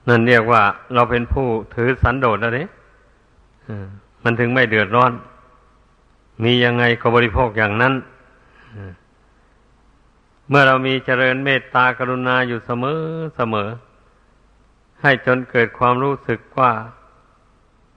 [0.08, 0.62] นั่นเรียกว่า
[0.93, 2.70] เราเป็นผู้ถือสันโดษนะเนี่ย
[4.24, 5.12] มันถึงไม่เดือดร้อน
[6.43, 7.93] มียังไงก็บริโภคอย่างนั้น
[10.50, 13.00] เมื่อเรามีเจริญเมตตากรุณาอยู่เสมอ
[13.36, 13.70] เสมอ
[15.02, 16.72] ให้จนเกิดความรู้สึกว่า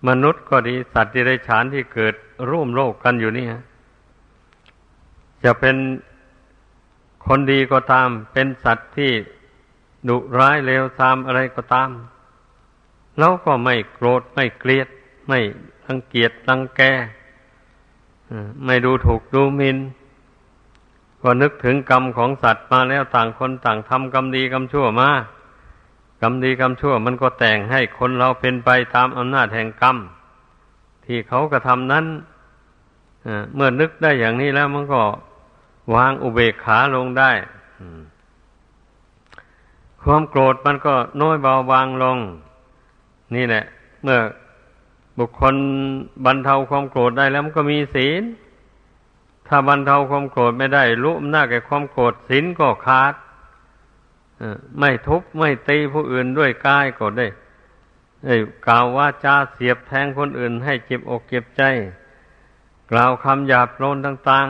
[0.08, 2.14] มนุษย์ก็ดีสัตว์ที่ไรฉานที่เกิด
[2.50, 3.46] ร่วมโลกกันอยู่นี่
[5.44, 5.76] จะเป็น
[7.26, 9.12] คนดีก็ตาม เป็นสัตว์ที่
[10.08, 11.90] ดุร้ายเลวทรามอะไรก็ตาม
[13.18, 14.88] เราก็ไม่โกรธไม่เกลียด
[15.28, 15.40] ไม่
[15.86, 16.80] รังเกียจรังแก
[18.64, 19.78] ไม่ดูถูกดูหมิน
[21.22, 25.10] ก็นึกถึงกรรมของสัตว์มาแล้วต่างคนต่างทำกรรมดีกรรมชั่วมา
[26.20, 29.96] กรรมดีกรรมชั่วมันก็แต่งให้คนเราเป็นไปตามอำนาจแห่งกรรม
[31.04, 32.06] ที่เขากระทำนั้น
[33.54, 35.00] เมื่อนึกได้อย่างนี้แล้วมันก็
[35.94, 37.30] วางอุเบกขาลงได้
[40.02, 42.18] ความโกรธมันก็น้อยเบาบางลง
[43.34, 43.64] นี่แหละ
[44.02, 44.18] เมื่อ
[45.18, 45.54] บุคคล
[46.24, 48.22] บรรเทาความโกรธได้แล้วมันก็มีศีล
[49.48, 53.14] ถ้าบรรเทาความโกรธไม่ได้รู้อำนาจแก่ความโกรธศีลก็ขาด
[54.78, 57.26] ไม่ทุบไม่ตีผู้อื่นด้วยกายก็ได้
[58.24, 61.62] ไอ้กล่าวว่าจาเสียบแทงคนอื่นให้เจ็บอกเจ็บใจ
[62.90, 64.46] กล่าวคำหยาบโลนต่าง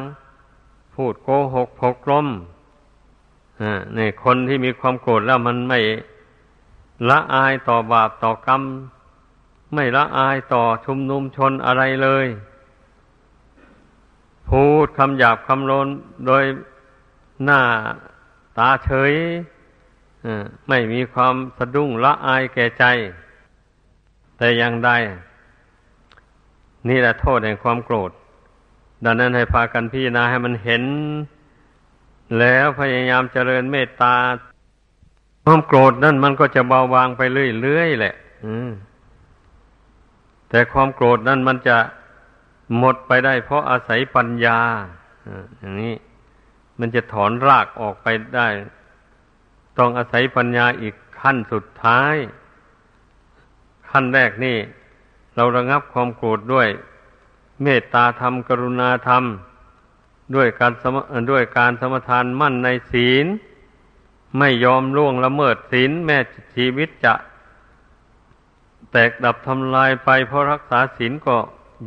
[0.46, 2.26] ๆ พูดโกหกพกลม
[3.96, 5.80] นี่คนที่มีความโกรธแล้วมันไม่
[7.08, 8.62] ละอายต่อบาปต่อกรรม
[9.74, 12.26] ไม่ละอายต่อชุมนุมชนอะไรเลย
[14.48, 15.88] พูดคำหยาบคำโลน
[16.26, 16.44] โดย
[17.44, 17.60] หน้า
[18.58, 19.12] ตาเฉย
[20.68, 22.84] ไม่มีความสะดุ้งละอายแก่ใจ
[24.38, 24.90] แต่อย่างใด
[26.88, 28.10] นี่แหละโทษแห่งความโกรธ
[29.04, 30.84] ดังนั้นให้พากันพิจารณาให้มันเห็น
[32.38, 34.14] แล้วพยายามเจริญเมตตา
[35.44, 37.22] ความโกรธนั่นมันก็จะเบาบางไป
[37.62, 38.14] เรื่อยๆแหละ
[40.48, 41.76] แต่ความโกรธนั้นมันจะ
[42.78, 44.58] หมดไปได้ เพราะอาศัยปัญญา
[45.58, 45.94] อย่างนี้
[46.80, 48.06] มันจะถอนรากออกไป
[48.36, 48.48] ได้
[49.80, 52.14] ต้องอาศัยปัญญาอีกขั้นสุดท้าย
[53.90, 54.58] ขั้นแรกนี่
[55.34, 56.68] เราระงับความโกรธด้วย
[57.62, 59.24] เมตตาธรรม กรุณาธรรม
[60.34, 60.96] ด้วยการสม
[61.30, 63.26] ด้วยการสมทานมั่นในศีล
[64.38, 66.18] ไม่ยอมล่วงละเมิดศีลแม้
[66.54, 67.14] ชีวิตจะ
[68.92, 71.36] แตกดับทำลายไปเพราะรักษาศีลก็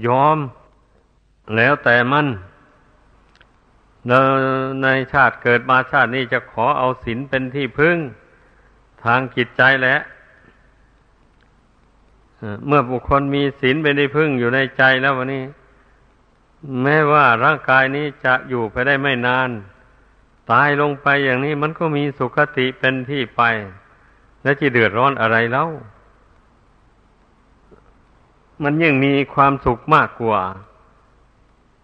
[0.08, 0.38] ยอม
[1.56, 2.26] แล้วแต่มัน
[4.84, 7.98] ในชาติเกิดมาชาตินี้จะขอเอาศีลเป็นที่พึ่ง
[9.04, 10.00] ทางจิตใจแหละ
[12.68, 15.44] เมื่อบุคคลมีศีลเป็นที่พึ่งอยู่ในใจแล้ววันนี้
[16.84, 19.50] แม้ว่าร่างกายนี้จะอยู่ไปได้ไม่นาน
[20.52, 23.42] ตายลงไปอย่างนี้มันก็มีสุขติเป็นที่ไป
[24.44, 25.70] และจะเดือดร้อนอะไรแล้ว
[28.64, 30.42] มันยิ่งมีความสุขมากกว่า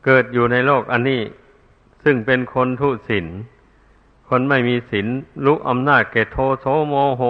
[0.06, 1.22] เกิดอยู่ในโลกอันนี้
[2.04, 3.26] ซึ่งเป็นคนทุศีล
[4.30, 5.08] คนไม่มีศีล
[5.46, 7.24] รู้อำนาจเกตโทโสโมโห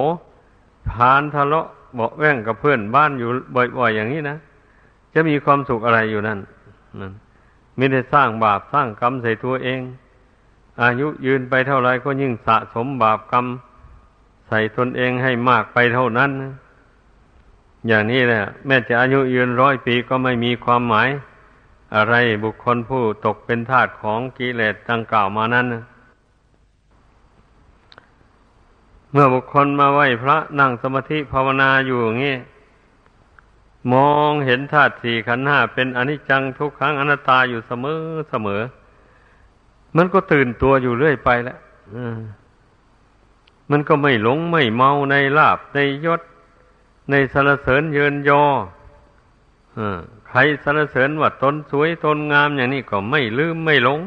[0.90, 3.30] พานทะเลาะเบาแว่งกับเพื่อนบ้านอยู่
[3.78, 4.38] บ่อยๆอย่างนี้นะ
[5.14, 6.40] จะมีความสุขอะไรอยู่นั่น
[7.00, 7.14] นั่น
[7.78, 9.80] ไม่ได้สร้างบาปสร้างกรรมใส่ตัวเอง
[10.82, 13.46] อายุยืนไปเท่าไรก็ยิ่งสะสมบาปกรรม
[14.48, 16.32] ใส่ตนเองให้มากไปเท่านั้น
[17.88, 21.08] อย่างนี้แหละแม้จะอายุยืนร้อยปีก็ไม่มีความหมาย
[21.96, 25.66] อะไรบุคคลผู้ตกเป็นทาสของกิเลสดังกล่าวมานั้น
[29.12, 32.38] เมื่อบุคคลมาไหว้พระนั่งสมาธิภาวนาอยู่อย่างนี้
[33.94, 38.62] มองเห็นธาตุสี่ขันธ์ห้าเป็นอนิจจังทุกครั้งอนัตตาอยู่เสมอเสมอ
[39.98, 41.60] มันก็ตื่นตัวอยู่เรื่อยไปแล้ว
[43.72, 46.22] มันก็ไม่หลงไม่เมาในลาบในยศ
[47.10, 48.44] ในสรรเสริญเยินยอ
[50.30, 54.00] ใครสรรเสริญว่าตนสวยตนงามอย่างนี้ก็ไม่ลืมไม่หลง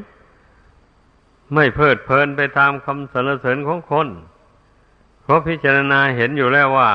[1.55, 4.09] ไม่เพลิดเพลินไปตามคำสรรเสริญของคน
[5.23, 6.91] เพราะพิจารณาเห็นอยู่แล้วว่า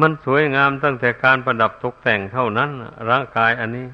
[0.00, 2.70] มันสวยงามตั้งแต่การประดับตกแต่งเท่านั้น
[3.08, 3.86] ร่างกายอันนี้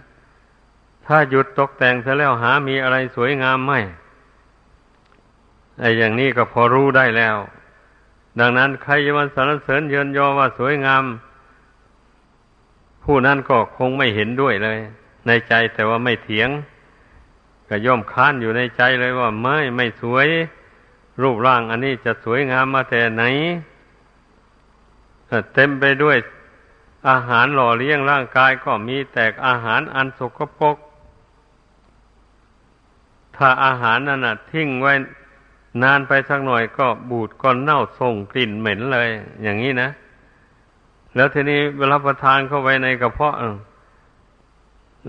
[1.07, 3.72] ถ้าหยุดตกแต่งเสร็จแล้วหามีอะไรสวยงามไหม
[5.81, 7.37] ไอ้อย่างนี้ก็พอรู้ได้แล้ว
[8.38, 11.05] ดังนั้นใครจะมาสรรเสริญเยินยอว่าสวยงาม
[13.11, 14.79] ผู้นั้นก็คงไม่เห็นด้วยเลย
[15.27, 16.49] ในใจแต่ว่าไม่เถียง
[17.68, 20.29] ก็ย่อมค้านอยู่ในใจเลยว่าไม่ไม่สวย
[21.23, 23.23] รูปร่างอันนี้จะสวยงามมาแต่ไหน
[25.55, 26.16] เต็มไปด้วย
[27.09, 30.77] อาหารหล่อเลี้ยงร่างกายก็มีแต่อาหารอันสกปรก
[33.37, 34.94] ถ้าอาหารนั้นทิ้งไว้
[35.83, 39.09] นานไปสักหน่อยก็บูดก็เน่าส่งกลิ่นเหม็นเลย
[39.42, 39.90] อย่างนี้นะ
[41.14, 43.37] แล้วทีนี้เวลาประทานเข้าไปในกระเพาะ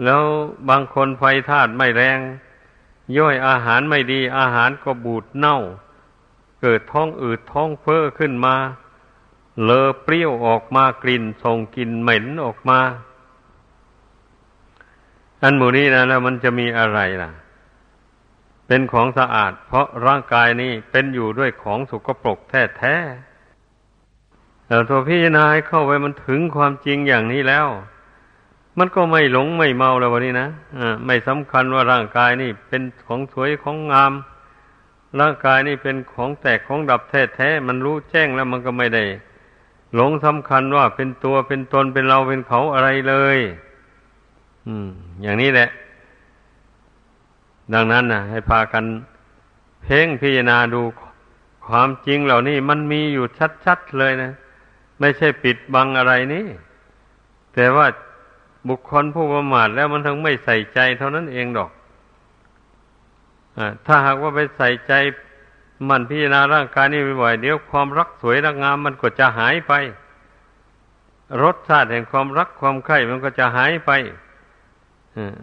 [0.03, 0.23] แล้ว
[0.69, 2.19] บางคนไฟธาตุไม่แรง
[3.17, 5.59] ย่อยอาหารไม่ดี อาหารก็บูดเน่า
[6.61, 8.55] เกิดท้องอืดท้องเฟ้อขึ้นมา
[9.63, 12.79] เลอเปรี้ยวออกมากลิ่นส่งกลิ่นเหม็นออกมา
[15.43, 17.31] อันหมูนี้นะแล้วมันจะมีอะไรล่ะ
[18.67, 23.28] เป็นของสะอาด เพราะร่างกายนี้เป็นอยู่ด้วยของสกปรกแท้ๆ
[24.69, 27.67] แต่ตัวพี่นาเข้าไปมันถึงความจริงอย่างนี้แล้ว
[28.77, 34.13] มันก็ไม่หลงไม่เมาแล้ววันนี้นะอ่าไม่สำคัญว่าร่างกายนี่เป็นของสวยของงาม
[35.19, 39.03] ร่างกายนี่เป็นของแตกของดับแท้ๆมันรู้แจ้งแล้วมันก็ไม่ได้
[39.95, 43.37] หลงสำคัญว่าเป็นตัวเป็นตนเป็นเราเป็นเขาอะไรเลย
[44.67, 44.89] อืม
[45.21, 45.69] อย่างนี้แหละ
[47.73, 48.83] ดังนั้นนะให้พากัน
[49.83, 50.81] เพ่งพิจารณาดู
[51.67, 53.25] ความจริงเหล่านี้มันมีอยู่
[53.65, 54.31] ชัดๆเลยนะ
[54.99, 56.45] ไม่ใช่ปิดบังอะไรนี่
[57.53, 57.87] แต่ว่า
[58.69, 61.71] บุคคลผู้ประมาทแล้วมันทั้งไม่ใส่ใจเท่านั้นเองดอก
[63.57, 64.93] อถ้าหากว่าไปใส่ใจ
[65.89, 69.73] มันพิจารณาร่างกายนี้บ่อยเดี๋ยวความรักสวยรักงามมันก็จะหายไป
[71.43, 73.91] รสชาติแห่งความรักความใคร่มันก็จะหายไป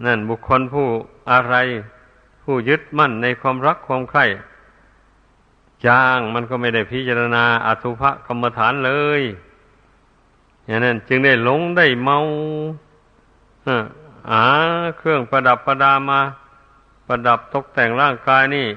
[0.05, 0.89] นั่นบุคคลผู้
[1.33, 1.55] อะไร
[2.43, 4.24] ผู้ยึดมั่นในความรักความใคร่
[5.87, 9.22] จ้างมันก็ไม่ได้พิจารณาอสุภกรรมฐานเลย
[10.67, 12.17] อย่างนั้น จึงได้หลงได้เมา
[14.31, 14.43] อา
[14.99, 16.21] เครื่องประดับประดามา
[17.07, 18.69] ประดับตกแต่งร่างกายนี่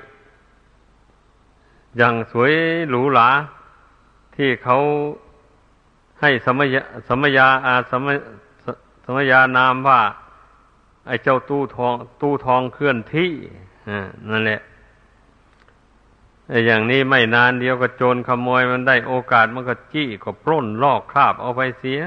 [1.98, 2.54] อย่างสวย
[2.90, 3.30] หรูหรา
[4.36, 4.78] ที่เขา
[6.22, 8.08] ให้สมยาสมยาอาสม
[9.04, 10.02] สมยานามว่า
[11.08, 13.32] ไอ้เจ้าตู้ทอง ตู้ทองเคลื่อนที่
[14.30, 14.62] นั่นแหละ
[16.52, 22.02] อ้อย่างนี้ไม่นานเดียวก็โจรขโมยมันได้โอกาสมันก็จี้ก็ปล้นลอกคาบเอาไปเสีย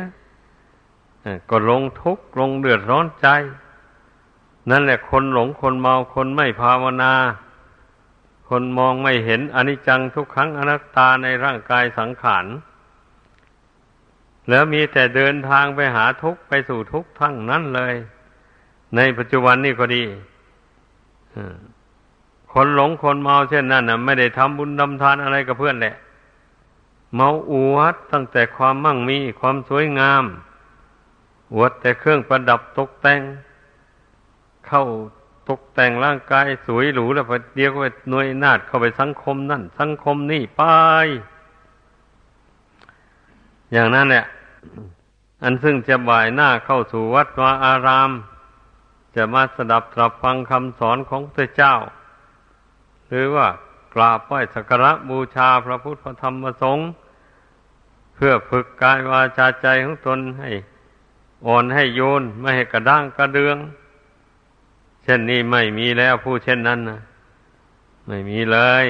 [1.51, 3.26] ก็ลงทุกข์ลงเดือดร้อนใจ
[4.70, 7.12] นั่นแหละคนหลงคนเมาคนไม่ภาวนา
[8.49, 12.47] คนมองไม่เห็นอนิจจังทุกครั้งอนัตตาในร่างกายสังขาร
[14.49, 17.95] แล้วมีแต่เดินทางไปหาทุกข์ไปสู่ทุกข์ทั้งนั้นเลย
[18.97, 20.05] ในปัจจุบันนี่ก็ดี
[22.53, 25.94] คนหลงคนเมาเช่นนั้นนะไม่ได้ทำบุญทำทานอะไรกับเพื่อนแหละ
[27.14, 30.24] เมาอวดตั้งแต่ความมั่งมีความสวยงาม
[31.55, 33.20] อวดแต่เครื่องประดับตกแต่ง
[34.66, 34.84] เข้า
[35.48, 40.62] ตกแต่งร่างกายสวยหรูแล้วพอเดียวก็ไปหน่วยนาดเข้าไปสังคมนั่น สังคมนี่ไป
[43.72, 44.24] อย่างนั้นแหละ
[45.42, 48.11] อันซึ่งจะบ่ายหน้าเข้าสู่วัดวาอาราม
[49.16, 51.74] จะมาสดับตรับฟังคำสอนของพระเจ้า
[53.14, 53.48] หรือว่า
[53.94, 56.86] กราบไหว้สักการะบูชาพระพุทธพระธรรมพระสงฆ์
[58.14, 60.50] เพื่อฝึกกายวาจาใจของตนให้
[61.46, 63.56] อ่อนให้โยนไม่ให้กระด้างกระเดือง
[65.02, 67.00] เช่นนี้ไม่มีแล้วผู้เช่นนั้นนะ
[68.06, 68.86] ไม่มีเลย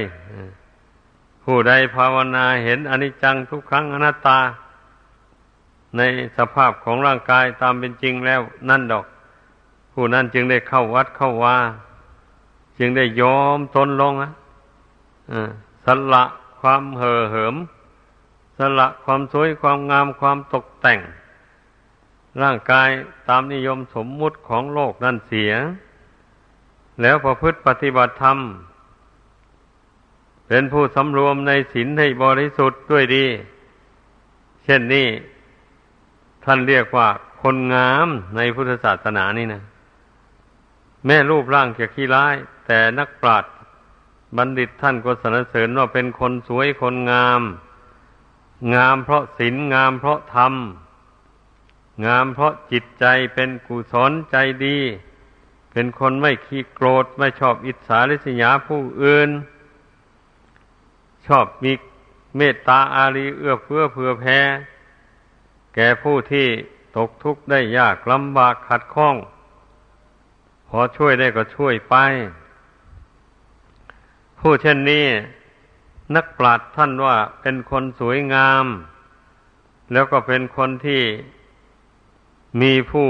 [1.44, 4.40] ผู้ใดภาวนาเห็นอนิจจังทุกครั้งอนัตตา
[5.96, 6.00] ใน
[6.36, 9.04] สภาพของร่างกายตามเป็นจริงแล้วนั่นดอก
[9.92, 11.56] ผู้นั้นจึงได้เข้าวัดเข้าว่า
[12.84, 14.32] จึงได้ยอมทนลงอะ
[15.84, 16.24] สละ
[16.60, 17.54] ความเห่อเหิม
[18.58, 21.00] สละความสวยความงามความตกแต่ง
[22.42, 22.88] ร่างกาย
[23.28, 25.52] ตามนิยมสมมุติของโลกนั่นเสีย
[27.02, 28.38] แล้วประพฤติปฏิบัติธรรม
[30.46, 33.26] เป็นผู้สำรวมในศีลให้บริสุทธิ์ด้วยดี
[34.64, 35.08] เช่นนี้
[36.44, 37.08] ท่านเรียกว่า
[37.42, 39.62] คนงามในพุทธศาสนานี่นะ
[41.06, 43.54] แม่รูปร่างจะขี้ร้าย แต่นักปราชญ์
[44.36, 47.42] บัณฑิตท่านก็สรรเสริญว่าเป็นคนสวยคนงาม
[48.74, 50.54] งามเพราะศีลงามเพราะธรรม
[52.06, 53.04] งามเพราะจิตใจ
[53.34, 54.78] เป็นกุศลใจดี
[55.70, 59.30] เป็นคนไม่ขี้โกรธไม่ชอบอิจฉาริษยาผู้อื่น
[61.26, 61.72] ชอบมี
[62.36, 64.38] เมตตาอารีเอื้อเฟื้อเผื่อแผ่
[65.74, 66.48] แก่ผู้ที่
[66.96, 69.16] ตกทุกข์ได้ยากลำบากขัดข้อง
[70.68, 71.94] พอช่วยได้ก็ช่วยไป
[74.44, 75.06] ผู้เช่นนี้
[76.16, 78.64] นักปราชญ์ท่านว่าเป็นคนสวยงาม
[79.92, 81.02] แล้วก็เป็นคนที่
[82.60, 83.08] มีผู้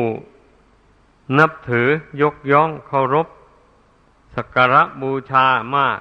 [1.38, 1.86] นับถือ
[2.22, 3.26] ยกย่องเคารพ
[4.34, 6.00] สักการะบูชามาก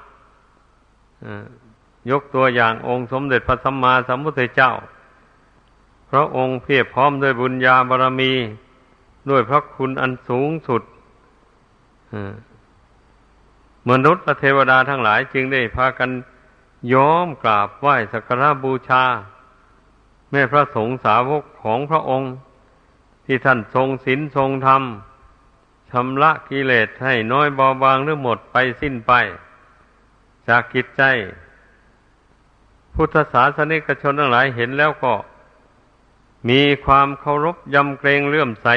[2.12, 4.72] ยกตัวอย่างองค์สมเด็จพระสัมมาสัมพุทธเจ้า
[6.10, 8.34] พระองค์เพียบพร้อมด้วยบุญญาบารมี
[9.30, 10.82] ด้วยพระคุณอันสูงสุด
[13.90, 16.10] มนุษย์และเทวดาทั้งหลายจึงได้พากัน
[16.94, 19.04] ย้อมกราบไหว้สักการะบูชา
[20.32, 22.32] แม่พระสงฆ์สาวกของพระองค์
[23.26, 24.84] ที่ท่านทรงศีลทรงธรรม
[25.90, 29.12] ชำระกิเลสให้น้อยเบาบางหรือหมดไปสิ้นไป
[30.48, 31.04] จากกิจใจ
[32.94, 35.14] พุทธศาสนิกชนทั้งหลายเห็นแล้วก็
[36.50, 38.68] มีความเคารพยำเกรงเลื่อมใส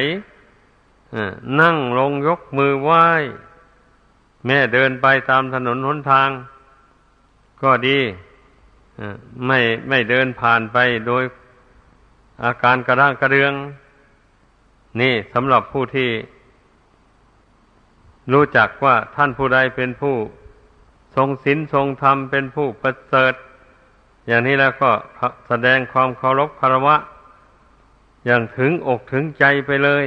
[1.61, 3.05] นั่งลงยกมือไหว้
[4.47, 6.29] แม่เดินไปตามถนนหนทาง
[7.63, 7.99] ก็ดี
[9.47, 11.25] ไม่ไม่เดินผ่านไปโดย
[12.45, 13.53] อาการกระด้างกระเดือง
[15.01, 16.11] นี่สำหรับผู้ที่
[18.33, 20.17] รู้จักว่าท่านผู้ใดเป็นผู้
[21.17, 23.35] ทรงศีลทรงธรรมเป็นผู้ประเสริฐ
[24.27, 24.91] อย่างนี้แล้วก็
[25.49, 26.97] แสดงความเคารพคารวะ
[28.27, 30.07] อย่างถึงอกถึงใจไปเลย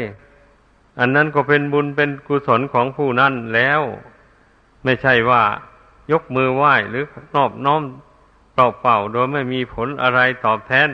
[0.99, 3.81] อันนั้นก็เป็นบุญเป็นกุศลของผู้นั้นแล้ว
[4.83, 5.43] ไม่ใช่ว่า
[6.11, 7.03] ยกมือไหว้หรือ
[7.35, 7.81] นอบน้อม
[8.53, 10.89] เปล่าๆโดยไม่มีผลอะไรตอบแทน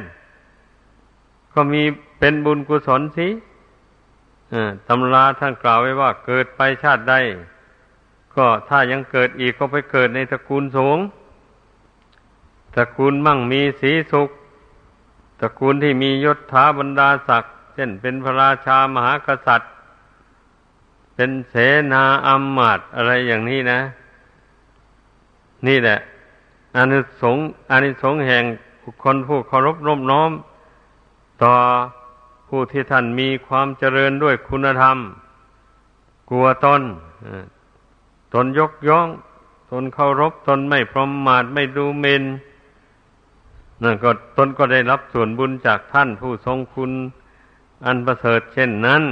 [1.54, 1.84] ก็มี
[2.20, 3.28] เป็นบุญกุศลสิ
[4.88, 7.16] ตำราท่านกล่าวไว้ว่าเกิดไปชาติใด
[8.36, 11.00] ก็ถ้ายังเกิดอีกก็ไปเกิดในตระกูลสูง
[12.76, 14.30] ตระกูลมั่งมีสีสุข
[15.40, 19.72] ตระกูลที่มียศถาบรรดาศักดิ์เช่นเป็นพระราชามหากษัตริย์
[21.16, 21.56] เป็นเส
[21.92, 23.80] นาอัมมาตอะไรอย่างนี้นะ
[25.68, 26.00] นี่แหละ
[26.76, 28.44] อานิสงส์อานิสงส์แห่ง
[28.82, 30.32] คคลผู้เคารพร่มน้อม
[31.44, 31.54] ต่อ
[32.48, 34.98] ผู้ที่ท่านมีความเจริญด้วยคุณธรรม
[36.30, 36.82] กลัวตน
[38.34, 39.08] ตนยกย่อง
[39.72, 42.24] ตนเคารพตนไม่พรหมมาดไม่ดูเมน
[43.84, 46.92] นั่นก็ตนก็ได้รับส่วนบุญจากท่านผู้ทรงคุณ
[47.86, 49.04] อันประเสริฐเช่นนั้น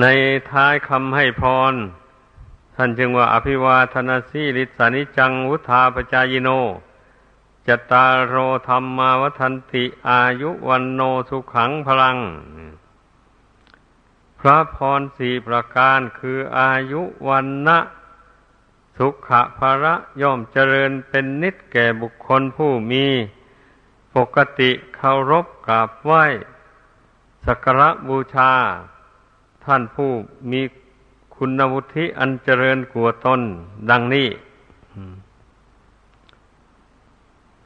[0.00, 0.06] ใน
[0.50, 1.42] ท้ายคำให้พ
[1.72, 1.74] ร
[2.74, 6.48] ท่านจึงว่าอภิวาทนาสีลิสานิจังวุธาปจายโน
[7.66, 8.36] จตารโร
[8.68, 12.18] ธรรมาวัันติอายุวันโนสุขังพลัง
[14.40, 17.78] พระพรสี่ประการคืออายุวันนะ
[18.96, 23.06] สุขะภระย่อมเจริญเป็นนิดแก่บุคคลผู้มี
[24.14, 26.24] ปกติเคารพกราบไหว้
[27.46, 28.52] สักการะบูชา
[29.68, 30.10] ท่านผู้
[30.50, 30.60] มี
[31.36, 33.40] คุณวุฒิอันเจริญกว่าตน
[33.90, 34.28] ดังนี้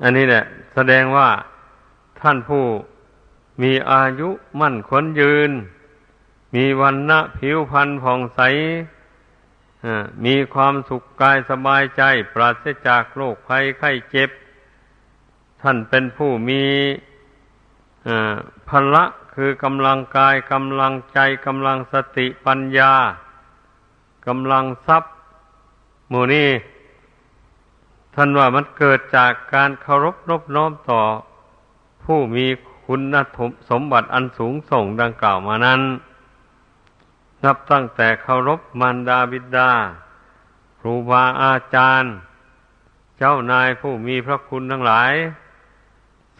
[0.02, 0.44] อันนี้แหละ
[0.74, 1.28] แสดงว่า
[2.20, 2.64] ท่านผู้
[3.62, 4.28] มีอายุ
[4.60, 5.50] มั่นขนยืน
[6.54, 8.40] มีวันณะผิวพรรณผ่องใส
[10.24, 12.02] มีความสุขกายสบายใจ
[12.34, 14.30] ปราศจากโรคภัยไข้เจ็บ
[15.62, 16.62] ท่านเป็นผู้มี
[18.68, 19.04] พละ
[19.34, 22.92] คือกำลังกายกำลังใจกำลังสติปัญญา
[24.26, 25.12] กำลังทรัพย์
[26.08, 26.50] หมู่นี้
[28.14, 31.02] ท่านว่ามันเกิดจากการเคารพนบน้อมต่อ
[32.04, 32.46] ผู้มี
[32.84, 33.14] คุณ
[33.70, 35.80] สมบัติอันสูงส่งดังกล่าวมานั้น
[37.44, 39.70] นับตั้งแต่เคารพมารดาบิดา
[40.78, 42.12] ครูบาอาจารย์
[43.18, 45.12] เจ้านายผู้มีพระคุณทั้งหลาย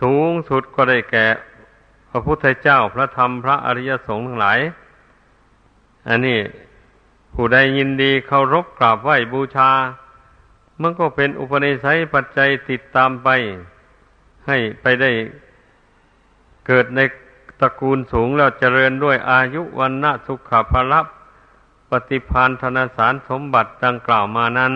[0.01, 1.26] สูงสุดก็ได้แก่
[2.12, 4.58] พระพุทธเจ้าพระธรรมพระอริยสงฆ์ทั้งหลาย
[6.08, 6.38] อันนี้
[7.34, 9.70] ผู้ใดยินดีเคารพกราบไหว้บูชา
[10.80, 13.28] มันก็เป็นอุปนิสัยปัจจัยติดตามไป
[14.46, 15.10] ให้ไปได้
[16.66, 17.00] เกิดใน
[17.60, 21.06] ตระกูลสูงแล้วเจริญด้วยอายุวันนะสุขภาพ
[21.90, 24.72] ปฏิพานธนสารสมบัติดังกล่าวมานั้น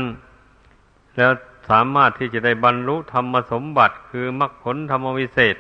[1.16, 1.32] แล้ว
[1.68, 5.57] สามารถที่จะได้บรรลุธรรมสมบัติคือมรรคผลธรรมวิเศษ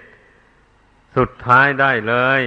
[1.16, 2.42] สุดท้ายได้เลย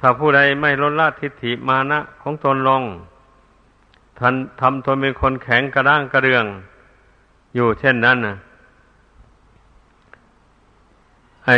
[0.00, 2.82] ถ้าผู้ใดไม่ลดละทิฏฐิมานะของตนลง
[4.18, 6.44] ท่านทำตนเป็นคนแข็งกระด้างกระเดือง
[7.54, 8.36] อยู่เช่นนั้นนะ
[11.46, 11.50] ไอ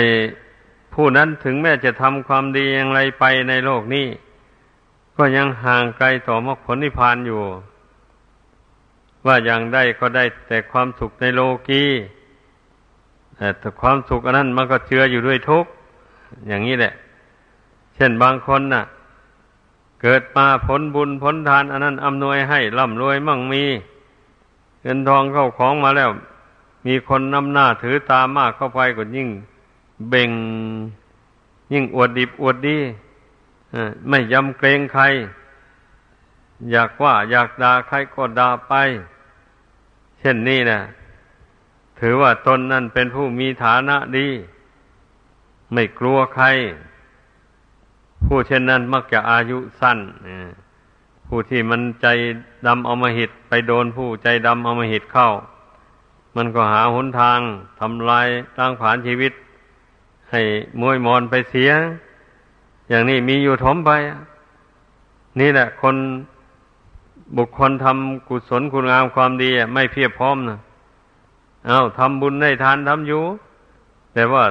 [0.94, 4.06] ผู้นั้นถึงแม้จะทำความดีอย่างไรไปในโลกนี้
[5.16, 7.42] ก็ยังห่างไกลต่อมรรคผลนิพพานอยู่
[9.26, 11.84] ว่าอย่างได้ก็ได้แต่ความสุขในโลกี
[13.58, 15.70] แต่ความสุขอันนั้นมันก็เจืออยู่ด้วยทุกข์
[16.48, 16.92] อย่างนี้แหละ
[17.94, 18.84] เช่นบางคนน่ะ
[20.02, 23.64] เกิดมาผลบุญผลทาน อันนั้นอำนวยให้ร่ำรวยมั่งมี
[24.82, 26.10] เงินทองเข้าของมาแล้ว
[26.86, 29.28] มีคนนำหน้าถือตามากเข้าไปก็ยิ่ง
[30.08, 30.30] เบ่ง
[31.72, 32.78] ยิ่งอวดดิบอวดดี
[34.08, 35.02] ไม่ยำเกรงใคร
[36.70, 38.72] อยากว่าอยากด่าใครก็ด่าไป
[40.18, 40.80] เช่นนี้นะ
[42.00, 44.28] ถือว่าตนนั่นเป็นผู้มีฐานะดี
[45.72, 46.46] ไม่กลัวใคร
[48.26, 49.98] ผู้เช่นนั้นมักจะอายุสั้น
[51.26, 52.06] ผู้ที่มันใจ
[52.66, 55.28] ดำเอามาหิตไปโดนผู้ใจดำเอามาหิตเข้า
[56.36, 57.40] มันก็หาหนทาง
[57.80, 59.32] ทำลายตั้งผานชีวิต
[60.30, 60.40] ให้
[60.80, 61.70] มวยมอนไปเสีย
[62.88, 63.90] อย่างนี้มีอยู่ถมไป
[65.40, 65.96] นี่แหละ คน
[67.36, 70.58] บุคคลทำกุศลคุณงามความดีไม่เพียบพร้อมนะ
[71.66, 73.22] เอาทำบุญได้ทานทำอยู่
[74.14, 74.44] แต่ว่า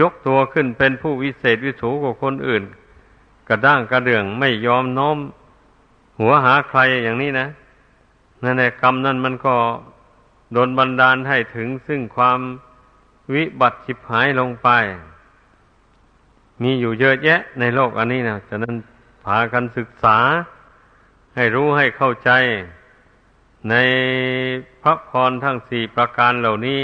[0.00, 2.62] ยกตัวขึ้นเป็นผู้วิเศษวิสูกว่าคนอื่น
[3.48, 5.18] กระด้างกระเดื่องไม่ยอมน้อม
[6.20, 7.46] หัวหาใครอย่างนี้นะ
[8.42, 9.54] นั่นแหละกรรมนั่นมันก็
[10.52, 12.40] โดนบันดาลให้ถึงซึ่งความ
[13.34, 14.68] วิบัติฉิบหายลงไป
[16.62, 18.74] มีอยู่เยอะแยะในโลกอันนี้นะฉะนั้น
[19.24, 20.18] พากันศึกษา
[21.34, 22.30] ให้รู้ให้เข้าใจ
[23.70, 23.74] ใน
[24.82, 26.80] พระพรทั้งสี่ประการเหล่านี้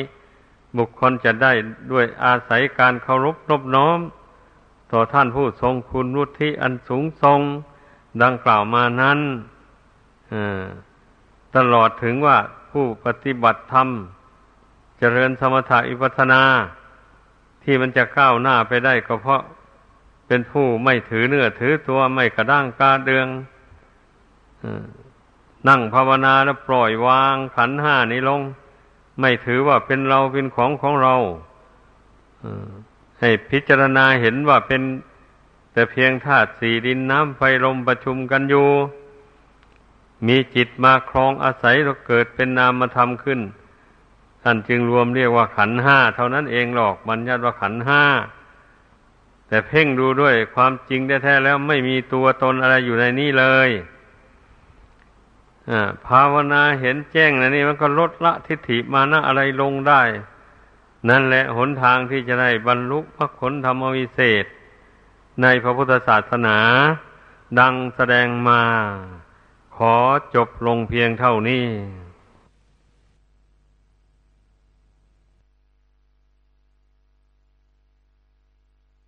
[0.78, 1.52] บุคคลจะได้
[1.92, 3.98] ด้วยอาศัยการเคารพนบน้อม
[4.92, 7.40] ต่อท่านผู้ทรงคุณวุฒิอันสูงทรง
[8.22, 9.18] ดังกล่าวมานั้น
[11.56, 12.38] ตลอดถึงว่า
[12.70, 13.88] ผู้ปฏิบัติธรรม
[14.98, 16.42] เจริญสมถะอิปัฒนา
[17.62, 19.42] ที่มันจะก้าวหน้าไปได้ก็เพราะ
[20.26, 23.26] เป็นผู้ไม่ถือเนื้อถือตัวไม่กระด้างกาเดือง
[25.68, 28.40] นั่งภาวนาแล้วปล่อยวางขันห้านี้ลง
[29.20, 31.16] ไม่ถือว่าเป็นเราเป็นของของเรา
[33.20, 34.82] ให้พิจารณาเห็นว่าเป็น
[35.72, 38.68] แต่เพียงธาตุสี่ดินน้ำไฟลมประชุมกันอยู่
[40.26, 43.40] มีจิตมาครองอาศัยเราเกิดเป็นนามธรรมขึ้น
[44.42, 48.02] ท่านจึงรวมเรียกว่าขันห้าเท่านั้นเองหรอกบัญญัติว่าขันห้า
[49.48, 53.70] แต่เพ่งดูด้วยความจริงแท้ๆแล้วไม่มีตัวตนอะไรอยู่ในนี้เลย
[56.06, 60.02] ภาวนาเห็นแจ้งนะนี่มันก็ลดละทิฏฐิมานะอะไรลงได้
[61.08, 64.44] นั่นแหละหนทางที่จะได้บรรลุพระผลธรรมวิเศษ
[65.42, 66.58] ในพระพุทธศาสนา
[67.58, 68.62] ดังแสดงมา
[69.76, 69.94] ขอ
[70.34, 71.64] จบลงเพียงเท่านี้